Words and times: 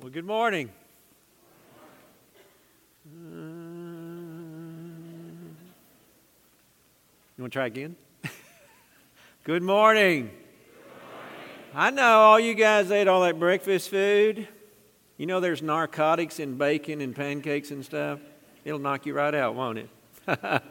Well, 0.00 0.08
good 0.08 0.24
morning. 0.24 0.70
Uh, 3.06 3.36
you 7.36 7.42
want 7.42 7.52
to 7.52 7.58
try 7.58 7.66
again? 7.66 7.96
good 9.44 9.62
morning. 9.62 10.30
I 11.74 11.90
know 11.90 12.02
all 12.02 12.40
you 12.40 12.54
guys 12.54 12.90
ate 12.90 13.08
all 13.08 13.20
that 13.24 13.38
breakfast 13.38 13.90
food. 13.90 14.48
You 15.18 15.26
know 15.26 15.38
there's 15.38 15.60
narcotics 15.60 16.40
in 16.40 16.56
bacon 16.56 17.02
and 17.02 17.14
pancakes 17.14 17.70
and 17.70 17.84
stuff. 17.84 18.20
It'll 18.64 18.78
knock 18.78 19.04
you 19.04 19.12
right 19.12 19.34
out, 19.34 19.54
won't 19.54 19.80
it? 19.80 19.90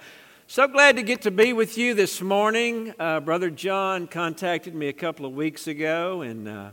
so 0.47 0.67
glad 0.67 0.95
to 0.95 1.03
get 1.03 1.21
to 1.21 1.29
be 1.29 1.53
with 1.53 1.77
you 1.77 1.93
this 1.93 2.19
morning. 2.19 2.95
Uh, 2.97 3.19
Brother 3.19 3.51
John 3.51 4.07
contacted 4.07 4.73
me 4.73 4.87
a 4.87 4.93
couple 4.93 5.27
of 5.27 5.33
weeks 5.33 5.67
ago 5.67 6.21
and 6.21 6.47
uh, 6.47 6.69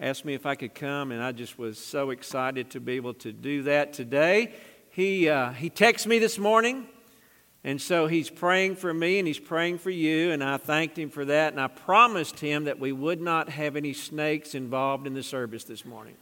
asked 0.00 0.24
me 0.24 0.34
if 0.34 0.44
I 0.44 0.54
could 0.54 0.74
come, 0.74 1.12
and 1.12 1.22
I 1.22 1.32
just 1.32 1.58
was 1.58 1.78
so 1.78 2.10
excited 2.10 2.70
to 2.70 2.80
be 2.80 2.94
able 2.94 3.14
to 3.14 3.32
do 3.32 3.62
that 3.64 3.92
today. 3.92 4.54
He, 4.90 5.28
uh, 5.28 5.52
he 5.52 5.70
texted 5.70 6.06
me 6.06 6.18
this 6.18 6.38
morning, 6.38 6.86
and 7.62 7.80
so 7.80 8.06
he's 8.06 8.28
praying 8.28 8.76
for 8.76 8.92
me 8.92 9.18
and 9.18 9.26
he's 9.26 9.38
praying 9.38 9.78
for 9.78 9.90
you, 9.90 10.32
and 10.32 10.42
I 10.42 10.56
thanked 10.56 10.98
him 10.98 11.10
for 11.10 11.24
that, 11.24 11.52
and 11.52 11.60
I 11.60 11.68
promised 11.68 12.40
him 12.40 12.64
that 12.64 12.78
we 12.78 12.92
would 12.92 13.20
not 13.20 13.48
have 13.48 13.76
any 13.76 13.92
snakes 13.92 14.54
involved 14.54 15.06
in 15.06 15.14
the 15.14 15.22
service 15.22 15.64
this 15.64 15.84
morning. 15.84 16.16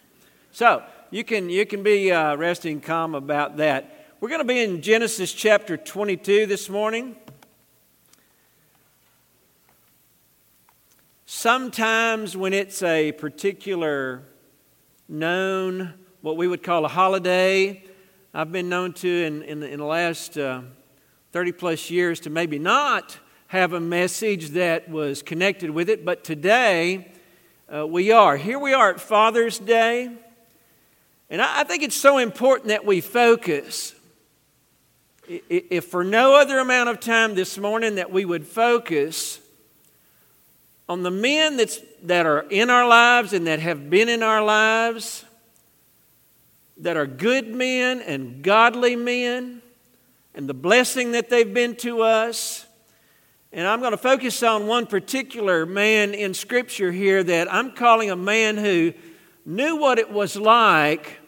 So 0.52 0.82
you 1.10 1.24
can, 1.24 1.48
you 1.48 1.64
can 1.64 1.82
be 1.82 2.12
uh, 2.12 2.36
resting 2.36 2.80
calm 2.80 3.14
about 3.14 3.56
that. 3.56 4.14
We're 4.20 4.28
going 4.28 4.40
to 4.40 4.44
be 4.44 4.62
in 4.62 4.82
Genesis 4.82 5.32
chapter 5.32 5.76
22 5.76 6.46
this 6.46 6.68
morning. 6.68 7.16
Sometimes, 11.24 12.36
when 12.36 12.52
it's 12.52 12.82
a 12.82 13.12
particular 13.12 14.24
known, 15.08 15.94
what 16.20 16.36
we 16.36 16.48
would 16.48 16.64
call 16.64 16.84
a 16.84 16.88
holiday, 16.88 17.84
I've 18.34 18.50
been 18.50 18.68
known 18.68 18.92
to 18.94 19.08
in, 19.08 19.42
in, 19.42 19.60
the, 19.60 19.70
in 19.70 19.78
the 19.78 19.84
last 19.84 20.36
uh, 20.36 20.62
30 21.30 21.52
plus 21.52 21.90
years 21.90 22.18
to 22.20 22.30
maybe 22.30 22.58
not 22.58 23.20
have 23.46 23.72
a 23.72 23.78
message 23.78 24.50
that 24.50 24.88
was 24.88 25.22
connected 25.22 25.70
with 25.70 25.88
it, 25.88 26.04
but 26.04 26.24
today 26.24 27.12
uh, 27.72 27.86
we 27.86 28.10
are. 28.10 28.36
Here 28.36 28.58
we 28.58 28.74
are 28.74 28.90
at 28.90 29.00
Father's 29.00 29.60
Day, 29.60 30.10
and 31.30 31.40
I, 31.40 31.60
I 31.60 31.64
think 31.64 31.84
it's 31.84 31.96
so 31.96 32.18
important 32.18 32.68
that 32.68 32.84
we 32.84 33.00
focus. 33.00 33.94
If 35.28 35.84
for 35.84 36.02
no 36.02 36.34
other 36.34 36.58
amount 36.58 36.88
of 36.88 36.98
time 36.98 37.36
this 37.36 37.56
morning, 37.58 37.94
that 37.94 38.10
we 38.10 38.24
would 38.24 38.44
focus 38.44 39.38
on 40.88 41.02
the 41.02 41.10
men 41.10 41.56
that's, 41.56 41.80
that 42.02 42.26
are 42.26 42.40
in 42.50 42.70
our 42.70 42.86
lives 42.86 43.32
and 43.32 43.46
that 43.46 43.60
have 43.60 43.88
been 43.88 44.08
in 44.08 44.22
our 44.22 44.44
lives, 44.44 45.24
that 46.78 46.96
are 46.96 47.06
good 47.06 47.48
men 47.48 48.00
and 48.00 48.42
godly 48.42 48.96
men, 48.96 49.62
and 50.34 50.48
the 50.48 50.54
blessing 50.54 51.12
that 51.12 51.30
they've 51.30 51.52
been 51.52 51.76
to 51.76 52.02
us. 52.02 52.66
And 53.52 53.66
I'm 53.66 53.80
going 53.80 53.92
to 53.92 53.98
focus 53.98 54.42
on 54.42 54.66
one 54.66 54.86
particular 54.86 55.66
man 55.66 56.14
in 56.14 56.34
Scripture 56.34 56.90
here 56.90 57.22
that 57.22 57.52
I'm 57.52 57.72
calling 57.72 58.10
a 58.10 58.16
man 58.16 58.56
who 58.56 58.94
knew 59.44 59.76
what 59.76 59.98
it 59.98 60.10
was 60.10 60.36
like 60.36 61.18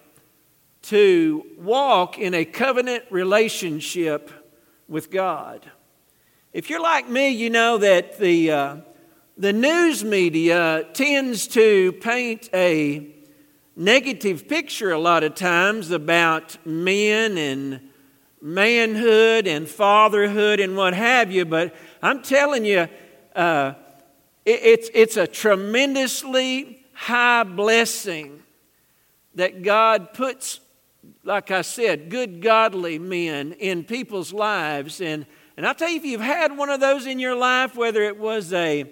to 0.82 1.44
walk 1.58 2.18
in 2.18 2.34
a 2.34 2.44
covenant 2.44 3.04
relationship 3.10 4.30
with 4.88 5.10
God. 5.10 5.70
If 6.52 6.70
you're 6.70 6.80
like 6.82 7.08
me, 7.08 7.28
you 7.28 7.50
know 7.50 7.78
that 7.78 8.18
the. 8.18 8.50
Uh, 8.50 8.76
the 9.36 9.52
news 9.52 10.04
media 10.04 10.86
tends 10.92 11.48
to 11.48 11.92
paint 11.94 12.48
a 12.54 13.08
negative 13.74 14.46
picture 14.46 14.92
a 14.92 14.98
lot 14.98 15.24
of 15.24 15.34
times 15.34 15.90
about 15.90 16.56
men 16.64 17.36
and 17.36 17.80
manhood 18.40 19.48
and 19.48 19.68
fatherhood 19.68 20.60
and 20.60 20.76
what 20.76 20.94
have 20.94 21.32
you, 21.32 21.44
but 21.44 21.74
I'm 22.00 22.22
telling 22.22 22.64
you, 22.64 22.86
uh, 23.34 23.74
it, 24.44 24.60
it's, 24.62 24.90
it's 24.94 25.16
a 25.16 25.26
tremendously 25.26 26.84
high 26.92 27.42
blessing 27.42 28.40
that 29.34 29.62
God 29.62 30.14
puts, 30.14 30.60
like 31.24 31.50
I 31.50 31.62
said, 31.62 32.08
good, 32.08 32.40
godly 32.40 33.00
men 33.00 33.52
in 33.54 33.82
people's 33.82 34.32
lives. 34.32 35.00
And, 35.00 35.26
and 35.56 35.66
I'll 35.66 35.74
tell 35.74 35.88
you, 35.88 35.96
if 35.96 36.04
you've 36.04 36.20
had 36.20 36.56
one 36.56 36.70
of 36.70 36.78
those 36.78 37.06
in 37.06 37.18
your 37.18 37.34
life, 37.34 37.74
whether 37.74 38.02
it 38.02 38.16
was 38.16 38.52
a 38.52 38.84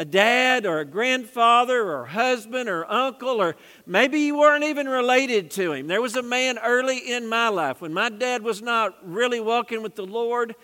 a 0.00 0.04
dad 0.06 0.64
or 0.64 0.78
a 0.78 0.84
grandfather 0.86 1.92
or 1.92 2.06
husband 2.06 2.70
or 2.70 2.90
uncle, 2.90 3.42
or 3.42 3.54
maybe 3.84 4.20
you 4.20 4.38
weren't 4.38 4.64
even 4.64 4.88
related 4.88 5.50
to 5.50 5.74
him. 5.74 5.88
There 5.88 6.00
was 6.00 6.16
a 6.16 6.22
man 6.22 6.56
early 6.56 6.96
in 6.96 7.28
my 7.28 7.48
life 7.48 7.82
when 7.82 7.92
my 7.92 8.08
dad 8.08 8.42
was 8.42 8.62
not 8.62 8.96
really 9.04 9.40
walking 9.40 9.82
with 9.82 9.96
the 9.96 10.06
Lord. 10.06 10.56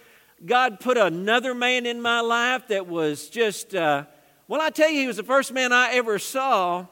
God 0.46 0.80
put 0.80 0.96
another 0.96 1.52
man 1.52 1.84
in 1.84 2.00
my 2.00 2.20
life 2.20 2.69
that 2.69 2.86
was 2.86 3.28
just, 3.28 3.75
uh, 3.75 4.06
well, 4.48 4.62
I 4.62 4.70
tell 4.70 4.88
you, 4.88 5.02
he 5.02 5.06
was 5.06 5.19
the 5.19 5.22
first 5.22 5.52
man 5.52 5.70
I 5.70 5.92
ever 5.92 6.19
saw. 6.19 6.86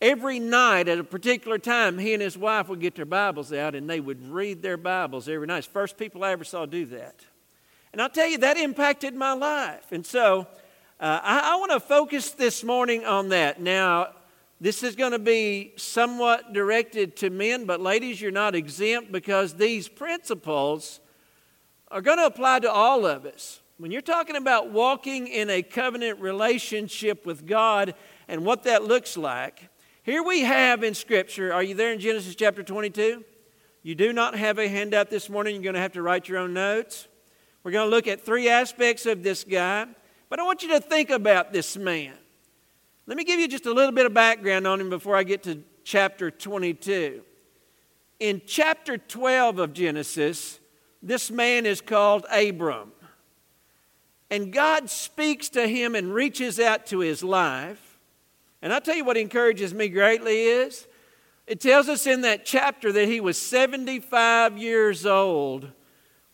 Every 0.00 0.38
night 0.38 0.86
at 0.86 1.00
a 1.00 1.04
particular 1.04 1.58
time, 1.58 1.98
he 1.98 2.14
and 2.14 2.22
his 2.22 2.38
wife 2.38 2.68
would 2.68 2.78
get 2.78 2.94
their 2.94 3.04
Bibles 3.04 3.52
out 3.52 3.74
and 3.74 3.90
they 3.90 3.98
would 3.98 4.24
read 4.30 4.62
their 4.62 4.76
Bibles 4.76 5.28
every 5.28 5.48
night. 5.48 5.58
It's 5.58 5.66
first 5.66 5.98
people 5.98 6.22
I 6.22 6.30
ever 6.30 6.44
saw 6.44 6.66
do 6.66 6.86
that. 6.86 7.16
And 7.92 8.00
I'll 8.00 8.08
tell 8.08 8.28
you, 8.28 8.38
that 8.38 8.56
impacted 8.56 9.16
my 9.16 9.32
life. 9.32 9.90
And 9.90 10.06
so, 10.06 10.46
uh, 11.00 11.20
I, 11.22 11.52
I 11.52 11.56
want 11.56 11.70
to 11.70 11.80
focus 11.80 12.32
this 12.32 12.64
morning 12.64 13.04
on 13.04 13.28
that. 13.28 13.60
Now, 13.60 14.08
this 14.60 14.82
is 14.82 14.96
going 14.96 15.12
to 15.12 15.20
be 15.20 15.72
somewhat 15.76 16.52
directed 16.52 17.14
to 17.18 17.30
men, 17.30 17.66
but 17.66 17.80
ladies, 17.80 18.20
you're 18.20 18.32
not 18.32 18.56
exempt 18.56 19.12
because 19.12 19.54
these 19.54 19.86
principles 19.86 20.98
are 21.92 22.00
going 22.00 22.18
to 22.18 22.26
apply 22.26 22.58
to 22.60 22.70
all 22.70 23.06
of 23.06 23.26
us. 23.26 23.60
When 23.76 23.92
you're 23.92 24.02
talking 24.02 24.34
about 24.34 24.72
walking 24.72 25.28
in 25.28 25.48
a 25.50 25.62
covenant 25.62 26.20
relationship 26.20 27.24
with 27.24 27.46
God 27.46 27.94
and 28.26 28.44
what 28.44 28.64
that 28.64 28.82
looks 28.82 29.16
like, 29.16 29.68
here 30.02 30.24
we 30.24 30.40
have 30.40 30.82
in 30.82 30.94
Scripture, 30.94 31.52
are 31.52 31.62
you 31.62 31.76
there 31.76 31.92
in 31.92 32.00
Genesis 32.00 32.34
chapter 32.34 32.64
22? 32.64 33.22
You 33.84 33.94
do 33.94 34.12
not 34.12 34.34
have 34.34 34.58
a 34.58 34.66
handout 34.66 35.10
this 35.10 35.30
morning. 35.30 35.54
You're 35.54 35.62
going 35.62 35.74
to 35.74 35.80
have 35.80 35.92
to 35.92 36.02
write 36.02 36.28
your 36.28 36.38
own 36.38 36.54
notes. 36.54 37.06
We're 37.62 37.70
going 37.70 37.88
to 37.88 37.94
look 37.94 38.08
at 38.08 38.20
three 38.20 38.48
aspects 38.48 39.06
of 39.06 39.22
this 39.22 39.44
guy. 39.44 39.86
But 40.28 40.40
I 40.40 40.42
want 40.42 40.62
you 40.62 40.68
to 40.70 40.80
think 40.80 41.10
about 41.10 41.52
this 41.52 41.76
man. 41.76 42.14
Let 43.06 43.16
me 43.16 43.24
give 43.24 43.40
you 43.40 43.48
just 43.48 43.66
a 43.66 43.72
little 43.72 43.92
bit 43.92 44.06
of 44.06 44.12
background 44.12 44.66
on 44.66 44.80
him 44.80 44.90
before 44.90 45.16
I 45.16 45.22
get 45.22 45.42
to 45.44 45.62
chapter 45.84 46.30
22. 46.30 47.22
In 48.20 48.42
chapter 48.46 48.98
12 48.98 49.58
of 49.58 49.72
Genesis, 49.72 50.58
this 51.02 51.30
man 51.30 51.64
is 51.64 51.80
called 51.80 52.26
Abram. 52.30 52.92
And 54.30 54.52
God 54.52 54.90
speaks 54.90 55.48
to 55.50 55.66
him 55.66 55.94
and 55.94 56.12
reaches 56.12 56.60
out 56.60 56.84
to 56.86 56.98
his 56.98 57.22
life. 57.22 57.98
And 58.60 58.72
I'll 58.72 58.80
tell 58.80 58.96
you 58.96 59.04
what 59.04 59.16
encourages 59.16 59.72
me 59.72 59.88
greatly 59.88 60.42
is 60.42 60.86
it 61.46 61.60
tells 61.60 61.88
us 61.88 62.06
in 62.06 62.20
that 62.22 62.44
chapter 62.44 62.92
that 62.92 63.08
he 63.08 63.20
was 63.20 63.40
75 63.40 64.58
years 64.58 65.06
old 65.06 65.70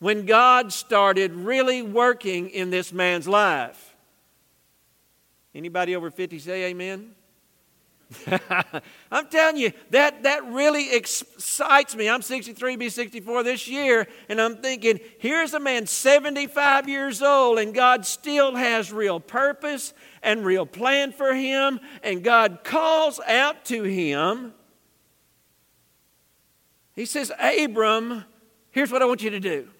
when 0.04 0.26
God 0.26 0.70
started 0.70 1.32
really 1.32 1.80
working 1.80 2.50
in 2.50 2.68
this 2.68 2.92
man's 2.92 3.26
life. 3.26 3.96
Anybody 5.54 5.96
over 5.96 6.10
50 6.10 6.38
say 6.40 6.64
amen? 6.64 7.14
I'm 9.10 9.28
telling 9.28 9.56
you, 9.56 9.72
that, 9.92 10.24
that 10.24 10.44
really 10.44 10.94
excites 10.94 11.96
me. 11.96 12.10
I'm 12.10 12.20
63, 12.20 12.76
be 12.76 12.90
64 12.90 13.44
this 13.44 13.66
year, 13.66 14.06
and 14.28 14.42
I'm 14.42 14.58
thinking, 14.58 15.00
here's 15.20 15.54
a 15.54 15.60
man 15.60 15.86
75 15.86 16.86
years 16.86 17.22
old, 17.22 17.58
and 17.58 17.72
God 17.72 18.04
still 18.04 18.56
has 18.56 18.92
real 18.92 19.20
purpose 19.20 19.94
and 20.22 20.44
real 20.44 20.66
plan 20.66 21.12
for 21.12 21.34
him, 21.34 21.80
and 22.02 22.22
God 22.22 22.58
calls 22.62 23.20
out 23.20 23.64
to 23.64 23.84
him. 23.84 24.52
He 26.94 27.06
says, 27.06 27.32
Abram, 27.40 28.26
here's 28.70 28.92
what 28.92 29.00
I 29.00 29.06
want 29.06 29.22
you 29.22 29.30
to 29.30 29.40
do. 29.40 29.70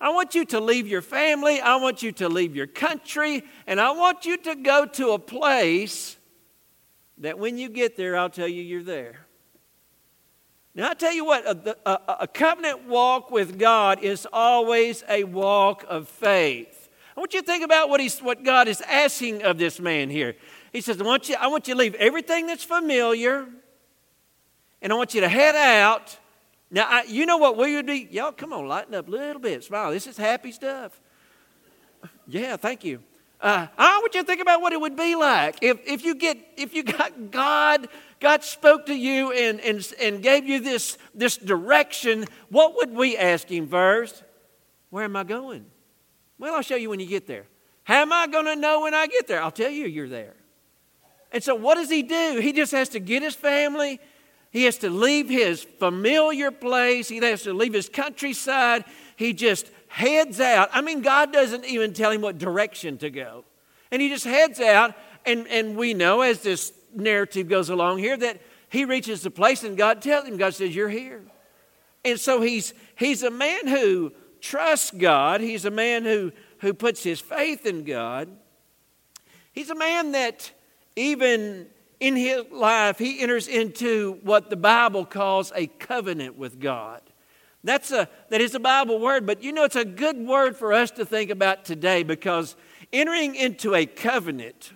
I 0.00 0.10
want 0.10 0.34
you 0.34 0.44
to 0.46 0.60
leave 0.60 0.86
your 0.86 1.02
family. 1.02 1.60
I 1.60 1.76
want 1.76 2.02
you 2.02 2.12
to 2.12 2.28
leave 2.28 2.54
your 2.54 2.68
country. 2.68 3.42
And 3.66 3.80
I 3.80 3.90
want 3.90 4.26
you 4.26 4.36
to 4.36 4.54
go 4.54 4.86
to 4.86 5.10
a 5.10 5.18
place 5.18 6.16
that 7.18 7.38
when 7.38 7.58
you 7.58 7.68
get 7.68 7.96
there, 7.96 8.16
I'll 8.16 8.30
tell 8.30 8.46
you 8.46 8.62
you're 8.62 8.82
there. 8.82 9.26
Now, 10.74 10.90
I 10.90 10.94
tell 10.94 11.12
you 11.12 11.24
what, 11.24 11.44
a, 11.44 11.76
a, 11.84 12.16
a, 12.20 12.26
covenant 12.28 12.86
walk 12.86 13.32
with 13.32 13.58
God 13.58 14.00
is 14.04 14.28
always 14.32 15.02
a 15.08 15.24
walk 15.24 15.84
of 15.88 16.08
faith. 16.08 16.88
I 17.16 17.20
want 17.20 17.34
you 17.34 17.40
to 17.40 17.46
think 17.46 17.64
about 17.64 17.88
what, 17.88 17.98
he's, 17.98 18.22
what 18.22 18.44
God 18.44 18.68
is 18.68 18.80
asking 18.82 19.42
of 19.42 19.58
this 19.58 19.80
man 19.80 20.08
here. 20.08 20.36
He 20.72 20.80
says, 20.80 21.00
I 21.00 21.04
want, 21.04 21.28
you, 21.28 21.34
I 21.40 21.48
want 21.48 21.66
you 21.66 21.74
to 21.74 21.78
leave 21.78 21.96
everything 21.96 22.46
that's 22.46 22.62
familiar, 22.62 23.48
and 24.80 24.92
I 24.92 24.96
want 24.96 25.14
you 25.14 25.22
to 25.22 25.28
head 25.28 25.56
out 25.56 26.16
now, 26.70 26.86
I, 26.88 27.02
you 27.04 27.26
know 27.26 27.38
what 27.38 27.56
we 27.56 27.74
would 27.76 27.86
be? 27.86 28.08
Y'all, 28.10 28.32
come 28.32 28.52
on, 28.52 28.66
lighten 28.66 28.94
up 28.94 29.08
a 29.08 29.10
little 29.10 29.40
bit. 29.40 29.64
Smile. 29.64 29.90
This 29.90 30.06
is 30.06 30.16
happy 30.16 30.52
stuff. 30.52 31.00
Yeah, 32.26 32.56
thank 32.56 32.84
you. 32.84 33.02
Uh, 33.40 33.68
I 33.78 33.98
want 33.98 34.14
you 34.14 34.20
to 34.20 34.26
think 34.26 34.40
about 34.40 34.60
what 34.60 34.72
it 34.72 34.80
would 34.80 34.96
be 34.96 35.14
like 35.14 35.58
if, 35.62 35.78
if 35.86 36.04
you 36.04 36.16
get 36.16 36.36
if 36.56 36.74
you 36.74 36.82
got 36.82 37.30
God 37.30 37.88
God 38.20 38.42
spoke 38.42 38.86
to 38.86 38.94
you 38.94 39.32
and, 39.32 39.60
and, 39.60 39.92
and 40.00 40.22
gave 40.22 40.44
you 40.44 40.60
this, 40.60 40.98
this 41.14 41.36
direction, 41.36 42.26
what 42.48 42.76
would 42.76 42.92
we 42.92 43.16
ask 43.16 43.48
Him 43.48 43.68
first? 43.68 44.24
Where 44.90 45.04
am 45.04 45.16
I 45.16 45.24
going? 45.24 45.66
Well, 46.38 46.54
I'll 46.54 46.62
show 46.62 46.76
you 46.76 46.90
when 46.90 47.00
you 47.00 47.06
get 47.06 47.26
there. 47.26 47.46
How 47.84 48.02
am 48.02 48.12
I 48.12 48.26
going 48.26 48.46
to 48.46 48.56
know 48.56 48.82
when 48.82 48.94
I 48.94 49.06
get 49.06 49.28
there? 49.28 49.42
I'll 49.42 49.50
tell 49.50 49.70
you 49.70 49.86
you're 49.86 50.08
there. 50.08 50.34
And 51.32 51.42
so, 51.42 51.54
what 51.54 51.76
does 51.76 51.90
He 51.90 52.02
do? 52.02 52.38
He 52.42 52.52
just 52.52 52.72
has 52.72 52.88
to 52.90 53.00
get 53.00 53.22
His 53.22 53.34
family, 53.34 54.00
He 54.50 54.64
has 54.64 54.78
to 54.78 54.90
leave 54.90 55.28
His 55.28 55.62
familiar 55.62 56.50
place, 56.50 57.08
He 57.08 57.18
has 57.18 57.42
to 57.42 57.52
leave 57.52 57.74
His 57.74 57.88
countryside. 57.88 58.84
He 59.16 59.32
just 59.32 59.70
heads 59.88 60.40
out. 60.40 60.70
I 60.72 60.80
mean, 60.80 61.02
God 61.02 61.32
doesn't 61.32 61.64
even 61.64 61.92
tell 61.92 62.10
Him 62.10 62.20
what 62.20 62.38
direction 62.38 62.98
to 62.98 63.10
go. 63.10 63.44
And 63.90 64.00
He 64.02 64.08
just 64.08 64.24
heads 64.24 64.60
out, 64.60 64.94
and, 65.26 65.46
and 65.48 65.76
we 65.76 65.94
know 65.94 66.22
as 66.22 66.40
this 66.40 66.72
narrative 66.94 67.48
goes 67.48 67.68
along 67.68 67.98
here 67.98 68.16
that 68.16 68.40
he 68.68 68.84
reaches 68.84 69.22
the 69.22 69.30
place 69.30 69.64
and 69.64 69.76
God 69.76 70.02
tells 70.02 70.26
him, 70.26 70.36
God 70.36 70.54
says, 70.54 70.74
You're 70.74 70.88
here. 70.88 71.22
And 72.04 72.18
so 72.18 72.40
he's, 72.40 72.74
he's 72.96 73.22
a 73.22 73.30
man 73.30 73.66
who 73.66 74.12
trusts 74.40 74.90
God, 74.90 75.40
he's 75.40 75.64
a 75.64 75.70
man 75.70 76.04
who, 76.04 76.32
who 76.58 76.74
puts 76.74 77.02
his 77.02 77.20
faith 77.20 77.66
in 77.66 77.84
God. 77.84 78.28
He's 79.52 79.70
a 79.70 79.74
man 79.74 80.12
that 80.12 80.52
even 80.94 81.66
in 82.00 82.16
his 82.16 82.44
life, 82.50 82.98
he 82.98 83.20
enters 83.20 83.48
into 83.48 84.18
what 84.22 84.50
the 84.50 84.56
Bible 84.56 85.04
calls 85.04 85.52
a 85.54 85.66
covenant 85.66 86.36
with 86.36 86.60
God. 86.60 87.02
That's 87.64 87.90
a, 87.90 88.08
that 88.30 88.40
is 88.40 88.54
a 88.54 88.60
Bible 88.60 89.00
word, 89.00 89.26
but 89.26 89.42
you 89.42 89.52
know, 89.52 89.64
it's 89.64 89.76
a 89.76 89.84
good 89.84 90.16
word 90.16 90.56
for 90.56 90.72
us 90.72 90.90
to 90.92 91.04
think 91.04 91.30
about 91.30 91.64
today 91.64 92.02
because 92.02 92.56
entering 92.92 93.34
into 93.34 93.74
a 93.74 93.84
covenant 93.84 94.72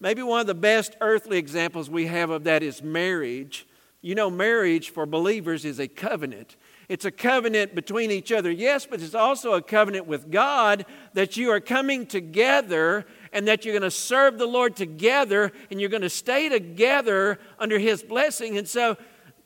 Maybe 0.00 0.22
one 0.22 0.40
of 0.40 0.46
the 0.46 0.54
best 0.54 0.96
earthly 1.00 1.38
examples 1.38 1.90
we 1.90 2.06
have 2.06 2.30
of 2.30 2.44
that 2.44 2.62
is 2.62 2.82
marriage. 2.82 3.66
You 4.00 4.14
know, 4.14 4.30
marriage 4.30 4.90
for 4.90 5.06
believers 5.06 5.64
is 5.64 5.80
a 5.80 5.88
covenant. 5.88 6.56
It's 6.88 7.04
a 7.04 7.10
covenant 7.10 7.74
between 7.74 8.10
each 8.10 8.32
other, 8.32 8.50
yes, 8.50 8.86
but 8.86 9.02
it's 9.02 9.14
also 9.14 9.52
a 9.52 9.60
covenant 9.60 10.06
with 10.06 10.30
God 10.30 10.86
that 11.12 11.36
you 11.36 11.50
are 11.50 11.60
coming 11.60 12.06
together 12.06 13.04
and 13.30 13.46
that 13.46 13.64
you're 13.64 13.74
going 13.74 13.82
to 13.82 13.90
serve 13.90 14.38
the 14.38 14.46
Lord 14.46 14.74
together 14.74 15.52
and 15.70 15.80
you're 15.80 15.90
going 15.90 16.02
to 16.02 16.08
stay 16.08 16.48
together 16.48 17.38
under 17.58 17.78
His 17.78 18.02
blessing. 18.02 18.56
And 18.56 18.66
so, 18.66 18.96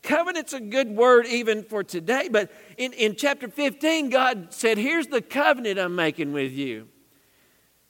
covenant's 0.02 0.52
a 0.52 0.60
good 0.60 0.90
word 0.90 1.26
even 1.26 1.64
for 1.64 1.82
today, 1.82 2.28
but 2.30 2.52
in, 2.76 2.92
in 2.92 3.16
chapter 3.16 3.48
15, 3.48 4.08
God 4.10 4.52
said, 4.52 4.78
Here's 4.78 5.08
the 5.08 5.22
covenant 5.22 5.80
I'm 5.80 5.96
making 5.96 6.32
with 6.32 6.52
you. 6.52 6.88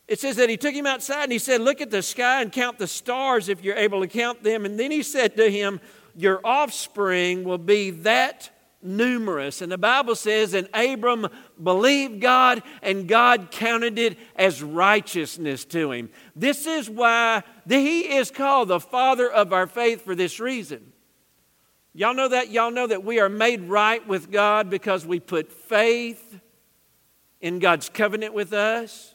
It 0.09 0.19
says 0.19 0.37
that 0.37 0.49
he 0.51 0.57
took 0.57 0.75
him 0.75 0.87
outside 0.87 1.25
and 1.25 1.33
he 1.33 1.39
said, 1.39 1.61
Look 1.61 1.81
at 1.83 1.91
the 1.91 2.03
sky 2.03 2.43
and 2.43 2.51
count 2.51 2.79
the 2.79 2.87
stars 2.87 3.49
if 3.49 3.63
you're 3.63 3.77
able 3.77 4.01
to 4.01 4.09
count 4.09 4.43
them. 4.43 4.65
And 4.65 4.79
then 4.79 4.91
he 4.91 5.03
said 5.03 5.37
to 5.37 5.51
him, 5.51 5.81
Your 6.17 6.41
offspring 6.45 7.45
will 7.45 7.59
be 7.59 7.91
that 7.91 8.51
numerous. 8.83 9.63
And 9.63 9.71
the 9.71 9.79
Bible 9.79 10.15
says, 10.15 10.55
And 10.55 10.69
Abram 10.75 11.29
believed 11.63 12.21
God, 12.21 12.63
and 12.83 13.09
God 13.09 13.51
counted 13.51 13.99
it 13.99 14.19
as 14.37 14.63
righteousness 14.63 15.65
to 15.67 15.93
him. 15.93 16.11
This 16.35 16.67
is 16.67 16.91
why 16.91 17.43
he 17.69 18.17
is 18.17 18.31
called 18.31 18.69
the 18.69 18.81
father 18.81 19.31
of 19.31 19.53
our 19.53 19.67
faith 19.67 20.05
for 20.05 20.15
this 20.15 20.41
reason. 20.41 20.93
Y'all 21.95 22.15
know 22.15 22.29
that? 22.29 22.51
Y'all 22.51 22.71
know 22.71 22.87
that 22.87 23.05
we 23.05 23.21
are 23.21 23.29
made 23.29 23.69
right 23.69 24.07
with 24.07 24.31
God 24.31 24.71
because 24.71 25.05
we 25.05 25.21
put 25.21 25.53
faith 25.53 26.41
in 27.41 27.59
God's 27.59 27.89
covenant 27.89 28.33
with 28.33 28.53
us. 28.53 29.15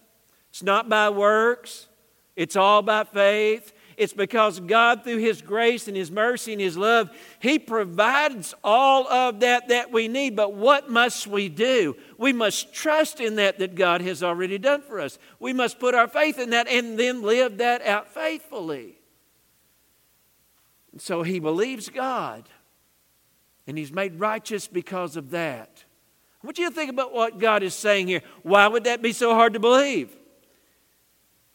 It's 0.50 0.62
not 0.62 0.88
by 0.88 1.10
works, 1.10 1.88
it's 2.36 2.56
all 2.56 2.82
by 2.82 3.04
faith. 3.04 3.74
It's 3.98 4.14
because 4.14 4.60
God, 4.60 5.04
through 5.04 5.18
His 5.18 5.42
grace 5.42 5.88
and 5.88 5.98
His 5.98 6.12
mercy 6.12 6.54
and 6.54 6.62
His 6.62 6.78
love, 6.78 7.10
He 7.40 7.58
provides 7.58 8.54
all 8.64 9.08
of 9.08 9.40
that 9.40 9.70
that 9.70 9.92
we 9.92 10.08
need. 10.08 10.36
But 10.36 10.54
what 10.54 10.88
must 10.88 11.26
we 11.26 11.50
do? 11.50 11.98
We 12.20 12.32
must 12.32 12.72
trust 12.72 13.20
in 13.20 13.38
that 13.38 13.58
that 13.58 13.74
God 13.74 14.02
has 14.02 14.22
already 14.22 14.60
done 14.60 14.84
for 14.84 15.00
us. 15.00 15.18
We 15.40 15.52
must 15.52 15.80
put 15.80 15.96
our 15.96 16.08
faith 16.08 16.38
in 16.38 16.52
that 16.52 16.68
and 16.68 16.98
then 16.98 17.24
live 17.24 17.58
that 17.58 17.82
out 17.82 18.14
faithfully. 18.14 19.00
So 21.00 21.24
he 21.24 21.40
believes 21.40 21.90
God, 21.90 22.44
and 23.66 23.78
he's 23.78 23.92
made 23.92 24.20
righteous 24.20 24.68
because 24.68 25.16
of 25.16 25.32
that. 25.32 25.84
I 26.44 26.48
want 26.48 26.60
you 26.60 26.70
to 26.70 26.76
think 26.76 26.92
about 26.92 27.14
what 27.14 27.40
God 27.40 27.64
is 27.64 27.74
saying 27.74 28.08
here. 28.08 28.22
Why 28.44 28.68
would 28.68 28.84
that 28.84 29.02
be 29.02 29.12
so 29.12 29.34
hard 29.34 29.54
to 29.54 29.60
believe? 29.60 30.16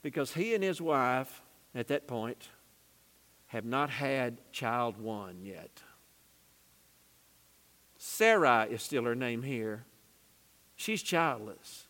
Because 0.03 0.33
he 0.33 0.55
and 0.55 0.62
his 0.62 0.81
wife, 0.81 1.41
at 1.74 1.88
that 1.88 2.06
point, 2.06 2.48
have 3.46 3.64
not 3.64 3.90
had 3.90 4.38
child 4.52 4.98
one 4.98 5.42
yet. 5.42 5.82
Sarai 7.98 8.72
is 8.72 8.82
still 8.82 9.04
her 9.04 9.14
name 9.14 9.42
here. 9.42 9.84
She's 10.76 11.02
childless. 11.02 11.86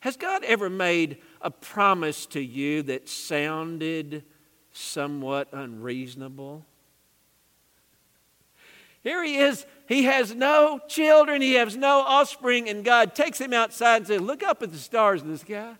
Has 0.00 0.16
God 0.16 0.44
ever 0.44 0.70
made 0.70 1.18
a 1.40 1.50
promise 1.50 2.24
to 2.26 2.40
you 2.40 2.82
that 2.84 3.08
sounded 3.08 4.24
somewhat 4.72 5.48
unreasonable? 5.52 6.64
Here 9.02 9.24
he 9.24 9.38
is. 9.38 9.66
He 9.88 10.04
has 10.04 10.34
no 10.34 10.80
children. 10.88 11.42
He 11.42 11.54
has 11.54 11.76
no 11.76 12.00
offspring. 12.00 12.68
And 12.68 12.84
God 12.84 13.14
takes 13.14 13.40
him 13.40 13.52
outside 13.52 13.96
and 13.96 14.06
says, 14.06 14.20
Look 14.20 14.42
up 14.42 14.62
at 14.62 14.70
the 14.70 14.78
stars 14.78 15.22
in 15.22 15.30
the 15.30 15.38
sky. 15.38 15.74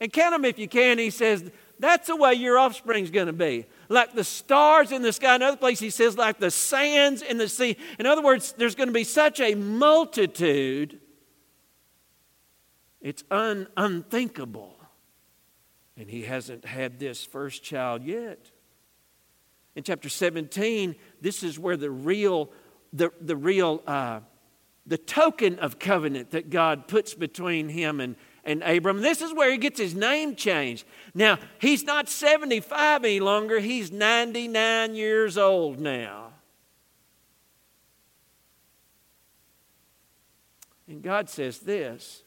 And 0.00 0.12
count 0.12 0.34
them 0.34 0.44
if 0.44 0.58
you 0.58 0.68
can. 0.68 0.98
He 0.98 1.10
says, 1.10 1.50
that's 1.78 2.06
the 2.06 2.16
way 2.16 2.34
your 2.34 2.58
offspring's 2.58 3.10
going 3.10 3.26
to 3.26 3.32
be. 3.32 3.66
Like 3.88 4.14
the 4.14 4.24
stars 4.24 4.92
in 4.92 5.02
the 5.02 5.12
sky. 5.12 5.34
Another 5.34 5.56
place 5.56 5.78
he 5.78 5.90
says, 5.90 6.16
like 6.16 6.38
the 6.38 6.50
sands 6.50 7.22
in 7.22 7.38
the 7.38 7.48
sea. 7.48 7.76
In 7.98 8.06
other 8.06 8.22
words, 8.22 8.54
there's 8.56 8.74
going 8.74 8.88
to 8.88 8.94
be 8.94 9.04
such 9.04 9.40
a 9.40 9.54
multitude, 9.54 11.00
it's 13.00 13.24
un- 13.30 13.68
unthinkable. 13.76 14.74
And 15.98 16.10
he 16.10 16.22
hasn't 16.22 16.64
had 16.64 16.98
this 16.98 17.24
first 17.24 17.62
child 17.62 18.02
yet. 18.02 18.50
In 19.74 19.82
chapter 19.82 20.08
17, 20.08 20.96
this 21.20 21.42
is 21.42 21.58
where 21.58 21.76
the 21.76 21.90
real, 21.90 22.50
the, 22.92 23.12
the 23.20 23.36
real, 23.36 23.82
uh, 23.86 24.20
the 24.86 24.98
token 24.98 25.58
of 25.58 25.78
covenant 25.78 26.30
that 26.30 26.48
God 26.48 26.88
puts 26.88 27.14
between 27.14 27.68
him 27.68 28.00
and, 28.00 28.16
and 28.46 28.62
Abram. 28.62 29.02
This 29.02 29.20
is 29.20 29.34
where 29.34 29.50
he 29.50 29.58
gets 29.58 29.78
his 29.78 29.94
name 29.94 30.36
changed. 30.36 30.86
Now, 31.14 31.38
he's 31.58 31.84
not 31.84 32.08
75 32.08 33.04
any 33.04 33.20
longer, 33.20 33.58
he's 33.58 33.92
99 33.92 34.94
years 34.94 35.36
old 35.36 35.78
now. 35.78 36.32
And 40.88 41.02
God 41.02 41.28
says 41.28 41.58
this 41.58 42.22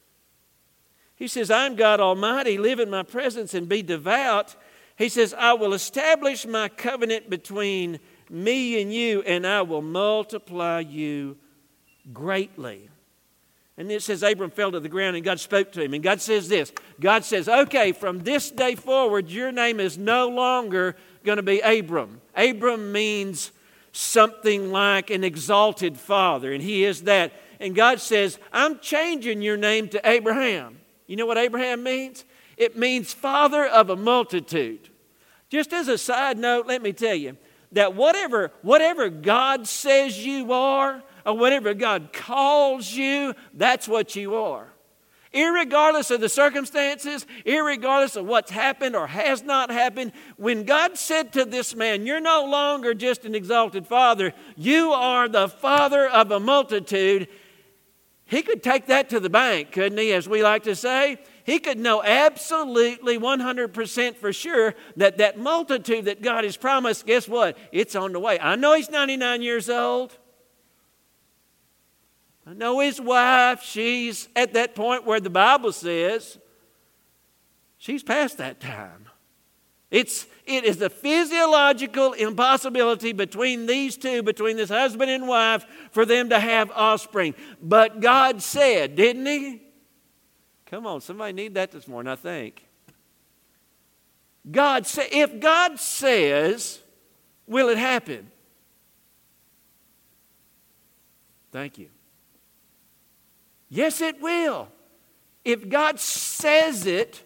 He 1.15 1.27
says, 1.27 1.49
I'm 1.49 1.75
God 1.75 1.99
Almighty, 1.99 2.57
live 2.57 2.79
in 2.79 2.89
my 2.89 3.03
presence 3.03 3.53
and 3.53 3.67
be 3.67 3.81
devout. 3.81 4.55
He 4.97 5.07
says, 5.07 5.33
I 5.33 5.53
will 5.53 5.73
establish 5.73 6.45
my 6.45 6.67
covenant 6.67 7.29
between 7.29 7.99
me 8.29 8.81
and 8.81 8.93
you, 8.93 9.21
and 9.21 9.47
I 9.47 9.61
will 9.61 9.81
multiply 9.81 10.81
you 10.81 11.37
greatly. 12.11 12.89
And 13.79 13.89
it 13.89 14.03
says 14.03 14.23
Abram 14.23 14.51
fell 14.51 14.73
to 14.73 14.81
the 14.81 14.89
ground 14.89 15.15
and 15.15 15.23
God 15.23 15.39
spoke 15.39 15.71
to 15.71 15.81
him. 15.81 15.93
And 15.93 16.03
God 16.03 16.19
says 16.19 16.49
this 16.49 16.73
God 16.99 17.23
says, 17.23 17.47
okay, 17.47 17.93
from 17.93 18.19
this 18.19 18.51
day 18.51 18.75
forward, 18.75 19.29
your 19.29 19.53
name 19.53 19.79
is 19.79 19.97
no 19.97 20.27
longer 20.27 20.97
going 21.23 21.37
to 21.37 21.43
be 21.43 21.61
Abram. 21.61 22.19
Abram 22.35 22.91
means 22.91 23.53
something 23.93 24.71
like 24.71 25.09
an 25.09 25.23
exalted 25.23 25.97
father, 25.97 26.53
and 26.53 26.61
he 26.61 26.83
is 26.83 27.03
that. 27.03 27.31
And 27.61 27.73
God 27.73 27.99
says, 27.99 28.37
I'm 28.53 28.79
changing 28.79 29.41
your 29.41 29.57
name 29.57 29.87
to 29.89 30.09
Abraham. 30.09 30.79
You 31.07 31.15
know 31.15 31.25
what 31.25 31.37
Abraham 31.37 31.81
means? 31.81 32.25
It 32.57 32.77
means 32.77 33.13
father 33.13 33.65
of 33.65 33.89
a 33.89 33.95
multitude. 33.95 34.89
Just 35.49 35.73
as 35.73 35.87
a 35.87 35.97
side 35.97 36.37
note, 36.37 36.67
let 36.67 36.81
me 36.81 36.91
tell 36.93 37.15
you 37.15 37.37
that 37.71 37.95
whatever, 37.95 38.51
whatever 38.61 39.09
God 39.09 39.67
says 39.67 40.23
you 40.25 40.51
are, 40.51 41.01
or 41.25 41.37
whatever 41.37 41.73
God 41.73 42.13
calls 42.13 42.91
you, 42.91 43.33
that's 43.53 43.87
what 43.87 44.15
you 44.15 44.35
are. 44.35 44.67
Irregardless 45.33 46.09
of 46.09 46.21
the 46.21 46.29
circumstances, 46.29 47.27
irregardless 47.45 48.15
of 48.15 48.25
what's 48.25 48.49
happened 48.49 48.95
or 48.95 49.05
has 49.05 49.43
not 49.43 49.69
happened, 49.69 50.11
when 50.37 50.63
God 50.63 50.97
said 50.97 51.33
to 51.33 51.45
this 51.45 51.75
man, 51.75 52.07
You're 52.07 52.19
no 52.19 52.45
longer 52.45 52.95
just 52.95 53.25
an 53.25 53.35
exalted 53.35 53.85
father, 53.85 54.33
you 54.55 54.91
are 54.91 55.27
the 55.27 55.47
father 55.47 56.07
of 56.07 56.31
a 56.31 56.39
multitude, 56.39 57.27
he 58.29 58.43
could 58.43 58.61
take 58.61 58.85
that 58.87 59.09
to 59.09 59.19
the 59.19 59.29
bank, 59.29 59.71
couldn't 59.71 59.97
he, 59.97 60.13
as 60.13 60.29
we 60.29 60.43
like 60.43 60.61
to 60.63 60.75
say? 60.75 61.17
He 61.45 61.57
could 61.57 61.79
know 61.79 62.03
absolutely 62.03 63.17
100% 63.17 64.15
for 64.15 64.31
sure 64.31 64.75
that 64.97 65.17
that 65.17 65.39
multitude 65.39 66.05
that 66.05 66.21
God 66.21 66.43
has 66.43 66.55
promised, 66.55 67.07
guess 67.07 67.27
what? 67.27 67.57
It's 67.71 67.95
on 67.95 68.13
the 68.13 68.19
way. 68.19 68.39
I 68.39 68.55
know 68.55 68.75
he's 68.75 68.91
99 68.91 69.41
years 69.41 69.67
old. 69.67 70.15
I 72.49 72.53
know 72.53 72.79
his 72.79 72.99
wife, 72.99 73.61
she's 73.61 74.27
at 74.35 74.53
that 74.53 74.73
point 74.73 75.05
where 75.05 75.19
the 75.19 75.29
Bible 75.29 75.71
says 75.71 76.39
She's 77.79 78.03
past 78.03 78.37
that 78.39 78.59
time. 78.59 79.05
It's, 79.89 80.27
it 80.45 80.65
is 80.65 80.81
a 80.81 80.89
physiological 80.89 82.11
impossibility 82.11 83.13
between 83.13 83.65
these 83.65 83.97
two, 83.97 84.21
between 84.21 84.57
this 84.57 84.69
husband 84.69 85.09
and 85.09 85.27
wife, 85.27 85.65
for 85.91 86.05
them 86.05 86.29
to 86.29 86.39
have 86.39 86.69
offspring. 86.71 87.33
But 87.63 88.01
God 88.01 88.43
said, 88.43 88.97
didn't 88.97 89.25
He? 89.25 89.61
Come 90.65 90.85
on, 90.85 90.99
somebody 90.99 91.31
need 91.31 91.53
that 91.55 91.71
this 91.71 91.87
morning, 91.87 92.11
I 92.11 92.17
think. 92.17 92.67
God 94.51 94.85
say, 94.85 95.07
if 95.09 95.39
God 95.39 95.79
says, 95.79 96.81
will 97.47 97.69
it 97.69 97.77
happen? 97.77 98.29
Thank 101.51 101.77
you. 101.77 101.87
Yes, 103.69 104.01
it 104.01 104.21
will. 104.21 104.67
If 105.45 105.69
God 105.69 105.99
says 105.99 106.85
it, 106.85 107.23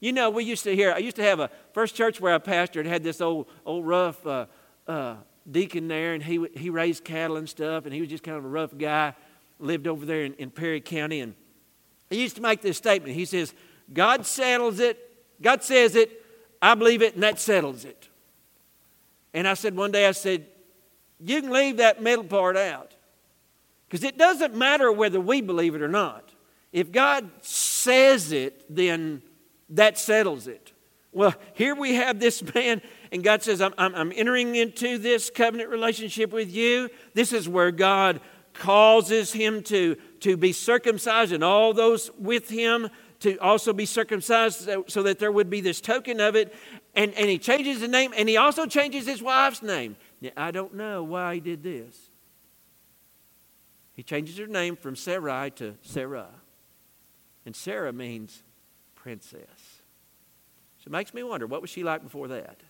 you 0.00 0.12
know, 0.12 0.30
we 0.30 0.44
used 0.44 0.64
to 0.64 0.74
hear, 0.74 0.92
I 0.92 0.98
used 0.98 1.16
to 1.16 1.22
have 1.22 1.40
a 1.40 1.50
first 1.72 1.94
church 1.94 2.20
where 2.20 2.34
I 2.34 2.38
pastored, 2.38 2.86
had 2.86 3.02
this 3.02 3.20
old, 3.20 3.46
old 3.64 3.86
rough 3.86 4.24
uh, 4.26 4.46
uh, 4.86 5.16
deacon 5.50 5.88
there, 5.88 6.14
and 6.14 6.22
he, 6.22 6.46
he 6.54 6.70
raised 6.70 7.04
cattle 7.04 7.36
and 7.36 7.48
stuff, 7.48 7.86
and 7.86 7.94
he 7.94 8.00
was 8.00 8.10
just 8.10 8.22
kind 8.22 8.36
of 8.36 8.44
a 8.44 8.48
rough 8.48 8.76
guy, 8.76 9.14
lived 9.58 9.86
over 9.86 10.04
there 10.04 10.24
in, 10.24 10.34
in 10.34 10.50
Perry 10.50 10.80
County, 10.80 11.20
and 11.20 11.34
he 12.10 12.22
used 12.22 12.36
to 12.36 12.42
make 12.42 12.60
this 12.60 12.76
statement. 12.76 13.14
He 13.14 13.24
says, 13.24 13.54
God 13.92 14.26
settles 14.26 14.80
it, 14.80 14.98
God 15.40 15.62
says 15.62 15.96
it, 15.96 16.24
I 16.60 16.74
believe 16.74 17.02
it, 17.02 17.14
and 17.14 17.22
that 17.22 17.40
settles 17.40 17.84
it. 17.84 18.08
And 19.32 19.46
I 19.46 19.54
said 19.54 19.76
one 19.76 19.92
day, 19.92 20.06
I 20.06 20.12
said, 20.12 20.46
You 21.20 21.40
can 21.42 21.50
leave 21.50 21.78
that 21.78 22.02
middle 22.02 22.24
part 22.24 22.56
out. 22.56 22.95
Because 23.88 24.04
it 24.04 24.18
doesn't 24.18 24.54
matter 24.54 24.90
whether 24.90 25.20
we 25.20 25.40
believe 25.40 25.74
it 25.74 25.82
or 25.82 25.88
not. 25.88 26.32
If 26.72 26.92
God 26.92 27.30
says 27.40 28.32
it, 28.32 28.64
then 28.74 29.22
that 29.70 29.98
settles 29.98 30.48
it. 30.48 30.72
Well, 31.12 31.34
here 31.54 31.74
we 31.74 31.94
have 31.94 32.20
this 32.20 32.42
man, 32.54 32.82
and 33.10 33.24
God 33.24 33.42
says, 33.42 33.62
I'm, 33.62 33.72
I'm, 33.78 33.94
I'm 33.94 34.12
entering 34.14 34.54
into 34.54 34.98
this 34.98 35.30
covenant 35.30 35.70
relationship 35.70 36.30
with 36.30 36.52
you. 36.52 36.90
This 37.14 37.32
is 37.32 37.48
where 37.48 37.70
God 37.70 38.20
causes 38.52 39.32
him 39.32 39.62
to, 39.62 39.96
to 40.20 40.36
be 40.36 40.52
circumcised 40.52 41.32
and 41.32 41.42
all 41.42 41.72
those 41.72 42.10
with 42.18 42.50
him 42.50 42.88
to 43.20 43.38
also 43.38 43.72
be 43.72 43.86
circumcised 43.86 44.60
so, 44.62 44.84
so 44.88 45.02
that 45.04 45.18
there 45.18 45.32
would 45.32 45.48
be 45.48 45.60
this 45.60 45.80
token 45.80 46.20
of 46.20 46.36
it. 46.36 46.54
And, 46.94 47.14
and 47.14 47.28
he 47.28 47.38
changes 47.38 47.80
the 47.80 47.88
name 47.88 48.12
and 48.16 48.28
he 48.28 48.36
also 48.36 48.66
changes 48.66 49.06
his 49.06 49.22
wife's 49.22 49.62
name. 49.62 49.96
Now, 50.20 50.30
I 50.36 50.50
don't 50.50 50.74
know 50.74 51.02
why 51.02 51.34
he 51.34 51.40
did 51.40 51.62
this. 51.62 52.10
He 53.96 54.02
changes 54.02 54.36
her 54.36 54.46
name 54.46 54.76
from 54.76 54.94
Sarai 54.94 55.50
to 55.52 55.74
Sarah. 55.80 56.28
And 57.46 57.56
Sarah 57.56 57.94
means 57.94 58.42
princess. 58.94 59.80
So 60.78 60.88
it 60.88 60.90
makes 60.90 61.14
me 61.14 61.22
wonder 61.22 61.46
what 61.46 61.62
was 61.62 61.70
she 61.70 61.82
like 61.82 62.02
before 62.02 62.28
that? 62.28 62.60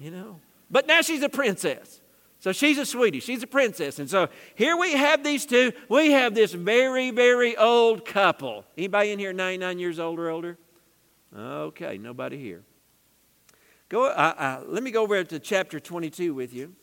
You 0.00 0.10
know? 0.10 0.40
But 0.68 0.88
now 0.88 1.00
she's 1.00 1.22
a 1.22 1.28
princess. 1.28 2.00
So 2.40 2.50
she's 2.50 2.76
a 2.76 2.84
sweetie. 2.84 3.20
She's 3.20 3.44
a 3.44 3.46
princess. 3.46 4.00
And 4.00 4.10
so 4.10 4.28
here 4.56 4.76
we 4.76 4.94
have 4.94 5.22
these 5.22 5.46
two. 5.46 5.72
We 5.88 6.10
have 6.10 6.34
this 6.34 6.52
very, 6.52 7.12
very 7.12 7.56
old 7.56 8.04
couple. 8.04 8.64
Anybody 8.76 9.12
in 9.12 9.20
here 9.20 9.32
99 9.32 9.78
years 9.78 10.00
old 10.00 10.18
or 10.18 10.28
older? 10.28 10.58
Okay, 11.36 11.98
nobody 11.98 12.36
here. 12.36 12.64
Go, 13.88 14.06
uh, 14.06 14.34
uh, 14.36 14.62
let 14.66 14.82
me 14.82 14.90
go 14.90 15.02
over 15.02 15.22
to 15.22 15.38
chapter 15.38 15.78
22 15.78 16.34
with 16.34 16.52
you. 16.52 16.74